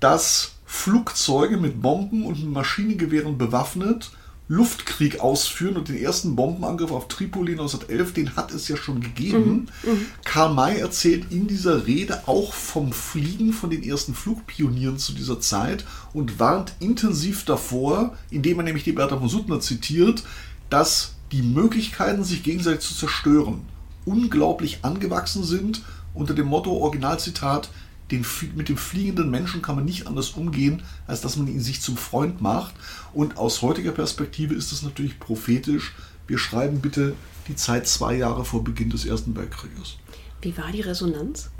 dass 0.00 0.52
Flugzeuge 0.64 1.56
mit 1.56 1.80
Bomben 1.82 2.24
und 2.24 2.52
Maschinengewehren 2.52 3.38
bewaffnet 3.38 4.12
Luftkrieg 4.46 5.20
ausführen 5.20 5.76
und 5.76 5.88
den 5.88 5.96
ersten 5.96 6.36
Bombenangriff 6.36 6.90
auf 6.90 7.08
Tripoli 7.08 7.52
1911, 7.52 8.12
den 8.12 8.36
hat 8.36 8.52
es 8.52 8.68
ja 8.68 8.76
schon 8.76 9.00
gegeben. 9.00 9.68
Mhm. 9.82 9.92
Mhm. 9.92 10.06
Karl 10.24 10.52
May 10.52 10.78
erzählt 10.78 11.26
in 11.30 11.46
dieser 11.46 11.86
Rede 11.86 12.28
auch 12.28 12.52
vom 12.52 12.92
Fliegen 12.92 13.54
von 13.54 13.70
den 13.70 13.82
ersten 13.82 14.14
Flugpionieren 14.14 14.98
zu 14.98 15.14
dieser 15.14 15.40
Zeit 15.40 15.86
und 16.12 16.38
warnt 16.38 16.74
intensiv 16.80 17.44
davor, 17.46 18.16
indem 18.30 18.58
er 18.58 18.64
nämlich 18.64 18.84
die 18.84 18.92
Bertha 18.92 19.18
von 19.18 19.28
Suttner 19.28 19.60
zitiert, 19.60 20.24
dass 20.68 21.14
die 21.32 21.42
Möglichkeiten, 21.42 22.22
sich 22.22 22.42
gegenseitig 22.42 22.80
zu 22.80 22.94
zerstören, 22.94 23.62
unglaublich 24.04 24.80
angewachsen 24.82 25.42
sind 25.42 25.82
unter 26.12 26.34
dem 26.34 26.46
Motto 26.46 26.70
Originalzitat 26.70 27.70
den, 28.10 28.24
mit 28.54 28.68
dem 28.68 28.76
fliegenden 28.76 29.30
Menschen 29.30 29.62
kann 29.62 29.76
man 29.76 29.84
nicht 29.84 30.06
anders 30.06 30.30
umgehen, 30.30 30.82
als 31.06 31.20
dass 31.20 31.36
man 31.36 31.48
ihn 31.48 31.60
sich 31.60 31.80
zum 31.80 31.96
Freund 31.96 32.42
macht. 32.42 32.74
Und 33.12 33.38
aus 33.38 33.62
heutiger 33.62 33.92
Perspektive 33.92 34.54
ist 34.54 34.72
es 34.72 34.82
natürlich 34.82 35.18
prophetisch. 35.18 35.94
Wir 36.26 36.38
schreiben 36.38 36.80
bitte 36.80 37.14
die 37.48 37.56
Zeit 37.56 37.88
zwei 37.88 38.16
Jahre 38.16 38.44
vor 38.44 38.64
Beginn 38.64 38.90
des 38.90 39.04
Ersten 39.04 39.34
Weltkrieges. 39.36 39.96
Wie 40.42 40.56
war 40.56 40.70
die 40.70 40.82
Resonanz? 40.82 41.50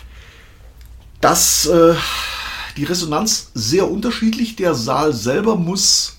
Das, 1.21 1.67
äh, 1.67 1.95
die 2.77 2.85
Resonanz 2.85 3.51
sehr 3.55 3.91
unterschiedlich. 3.91 4.57
Der 4.57 4.75
Saal 4.75 5.15
selber 5.15 5.57
muss 5.57 6.19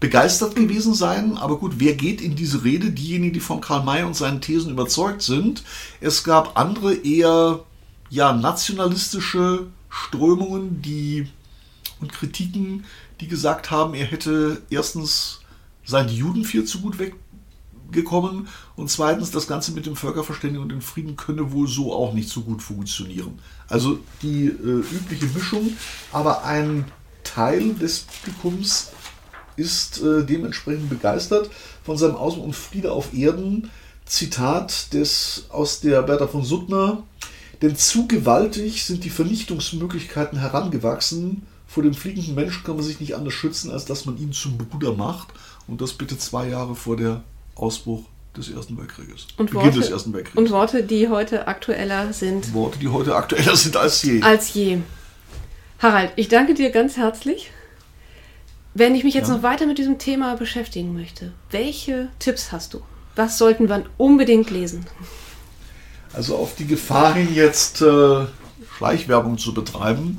begeistert 0.00 0.54
gewesen 0.54 0.92
sein. 0.92 1.38
Aber 1.38 1.58
gut, 1.58 1.74
wer 1.78 1.94
geht 1.94 2.20
in 2.20 2.36
diese 2.36 2.64
Rede? 2.64 2.90
Diejenigen, 2.90 3.32
die 3.32 3.40
von 3.40 3.62
Karl 3.62 3.84
May 3.84 4.02
und 4.02 4.14
seinen 4.14 4.42
Thesen 4.42 4.70
überzeugt 4.70 5.22
sind. 5.22 5.62
Es 6.02 6.24
gab 6.24 6.58
andere 6.58 6.94
eher 6.94 7.64
ja, 8.14 8.32
nationalistische 8.32 9.66
Strömungen, 9.88 10.80
die 10.82 11.26
und 12.00 12.12
Kritiken, 12.12 12.84
die 13.20 13.26
gesagt 13.26 13.72
haben, 13.72 13.94
er 13.94 14.06
hätte 14.06 14.62
erstens 14.70 15.40
seien 15.84 16.06
die 16.06 16.16
Juden 16.16 16.44
viel 16.44 16.64
zu 16.64 16.80
gut 16.80 16.98
weggekommen 16.98 18.46
und 18.76 18.88
zweitens 18.88 19.32
das 19.32 19.48
Ganze 19.48 19.72
mit 19.72 19.86
dem 19.86 19.96
Völkerverständigen 19.96 20.62
und 20.62 20.68
dem 20.68 20.80
Frieden 20.80 21.16
könne 21.16 21.50
wohl 21.50 21.66
so 21.66 21.92
auch 21.92 22.14
nicht 22.14 22.28
so 22.28 22.42
gut 22.42 22.62
funktionieren. 22.62 23.40
Also 23.68 23.98
die 24.22 24.46
äh, 24.46 24.84
übliche 24.92 25.26
Mischung, 25.26 25.76
aber 26.12 26.44
ein 26.44 26.84
Teil 27.24 27.74
des 27.74 28.00
Publikums 28.00 28.92
ist 29.56 30.00
äh, 30.00 30.24
dementsprechend 30.24 30.88
begeistert 30.88 31.50
von 31.82 31.98
seinem 31.98 32.14
Ausdruck 32.14 32.44
und 32.44 32.56
Friede 32.56 32.92
auf 32.92 33.12
Erden. 33.12 33.70
Zitat 34.06 34.92
des 34.92 35.46
aus 35.48 35.80
der 35.80 36.02
Bertha 36.02 36.26
von 36.26 36.44
Suttner 36.44 37.02
denn 37.64 37.76
zu 37.76 38.06
gewaltig 38.06 38.84
sind 38.84 39.04
die 39.04 39.10
Vernichtungsmöglichkeiten 39.10 40.38
herangewachsen. 40.38 41.46
Vor 41.66 41.82
dem 41.82 41.94
fliegenden 41.94 42.34
Menschen 42.34 42.62
kann 42.62 42.76
man 42.76 42.84
sich 42.84 43.00
nicht 43.00 43.16
anders 43.16 43.32
schützen, 43.32 43.70
als 43.70 43.86
dass 43.86 44.04
man 44.04 44.18
ihn 44.18 44.32
zum 44.32 44.58
Bruder 44.58 44.92
macht. 44.92 45.28
Und 45.66 45.80
das 45.80 45.94
bitte 45.94 46.18
zwei 46.18 46.48
Jahre 46.48 46.76
vor 46.76 46.98
der 46.98 47.22
Ausbruch 47.54 48.04
des 48.36 48.50
Ersten 48.50 48.76
Weltkrieges. 48.76 49.28
Und 49.38 49.46
Beginn 49.46 49.62
Worte, 49.62 49.78
des 49.78 49.88
Ersten 49.88 50.12
Weltkrieges. 50.12 50.38
Und 50.38 50.50
Worte, 50.50 50.82
die 50.82 51.08
heute 51.08 51.48
aktueller 51.48 52.12
sind. 52.12 52.52
Worte, 52.52 52.78
die 52.78 52.88
heute 52.88 53.16
aktueller 53.16 53.56
sind 53.56 53.78
als 53.78 54.02
je. 54.02 54.20
Als 54.20 54.52
je. 54.52 54.78
Harald, 55.78 56.12
ich 56.16 56.28
danke 56.28 56.52
dir 56.52 56.68
ganz 56.70 56.98
herzlich. 56.98 57.50
Wenn 58.74 58.94
ich 58.94 59.04
mich 59.04 59.14
jetzt 59.14 59.28
ja. 59.28 59.36
noch 59.36 59.42
weiter 59.42 59.66
mit 59.66 59.78
diesem 59.78 59.98
Thema 59.98 60.36
beschäftigen 60.36 60.92
möchte, 60.92 61.32
welche 61.50 62.10
Tipps 62.18 62.52
hast 62.52 62.74
du? 62.74 62.82
Was 63.16 63.38
sollten 63.38 63.70
wir 63.70 63.84
unbedingt 63.96 64.50
lesen? 64.50 64.84
Also 66.14 66.36
auf 66.36 66.54
die 66.54 66.66
Gefahr 66.66 67.14
hin, 67.14 67.34
jetzt 67.34 67.82
äh, 67.82 68.26
Schleichwerbung 68.76 69.36
zu 69.36 69.52
betreiben. 69.52 70.18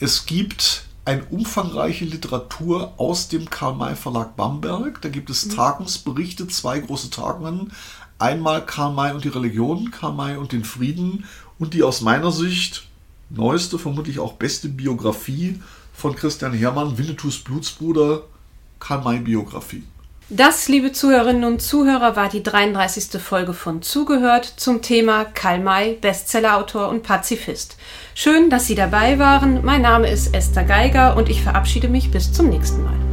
Es 0.00 0.26
gibt 0.26 0.84
eine 1.04 1.24
umfangreiche 1.24 2.04
Literatur 2.04 2.94
aus 2.96 3.28
dem 3.28 3.48
Karl-May 3.48 3.94
Verlag 3.94 4.36
Bamberg. 4.36 5.00
Da 5.02 5.08
gibt 5.08 5.30
es 5.30 5.46
mhm. 5.46 5.50
Tagungsberichte, 5.54 6.48
zwei 6.48 6.80
große 6.80 7.10
Tagungen. 7.10 7.72
Einmal 8.18 8.64
Karl 8.64 8.92
May 8.92 9.12
und 9.12 9.24
die 9.24 9.28
Religion, 9.28 9.90
Karl 9.90 10.14
May 10.14 10.36
und 10.36 10.52
den 10.52 10.64
Frieden 10.64 11.26
und 11.58 11.74
die 11.74 11.82
aus 11.82 12.00
meiner 12.00 12.32
Sicht 12.32 12.88
neueste, 13.30 13.78
vermutlich 13.78 14.18
auch 14.18 14.34
beste 14.34 14.68
Biografie 14.68 15.60
von 15.92 16.16
Christian 16.16 16.54
Hermann, 16.54 16.98
Winnetous 16.98 17.38
Blutsbruder, 17.38 18.22
Karl 18.80 19.02
May 19.02 19.20
Biografie. 19.20 19.84
Das, 20.28 20.66
liebe 20.66 20.90
Zuhörerinnen 20.90 21.44
und 21.44 21.62
Zuhörer, 21.62 22.16
war 22.16 22.28
die 22.28 22.42
33. 22.42 23.22
Folge 23.22 23.52
von 23.52 23.80
Zugehört 23.82 24.44
zum 24.56 24.82
Thema 24.82 25.24
Karl 25.24 25.60
May, 25.60 25.92
Bestsellerautor 26.00 26.88
und 26.88 27.04
Pazifist. 27.04 27.76
Schön, 28.12 28.50
dass 28.50 28.66
Sie 28.66 28.74
dabei 28.74 29.20
waren. 29.20 29.64
Mein 29.64 29.82
Name 29.82 30.10
ist 30.10 30.34
Esther 30.34 30.64
Geiger 30.64 31.16
und 31.16 31.28
ich 31.28 31.44
verabschiede 31.44 31.88
mich 31.88 32.10
bis 32.10 32.32
zum 32.32 32.48
nächsten 32.48 32.82
Mal. 32.82 33.05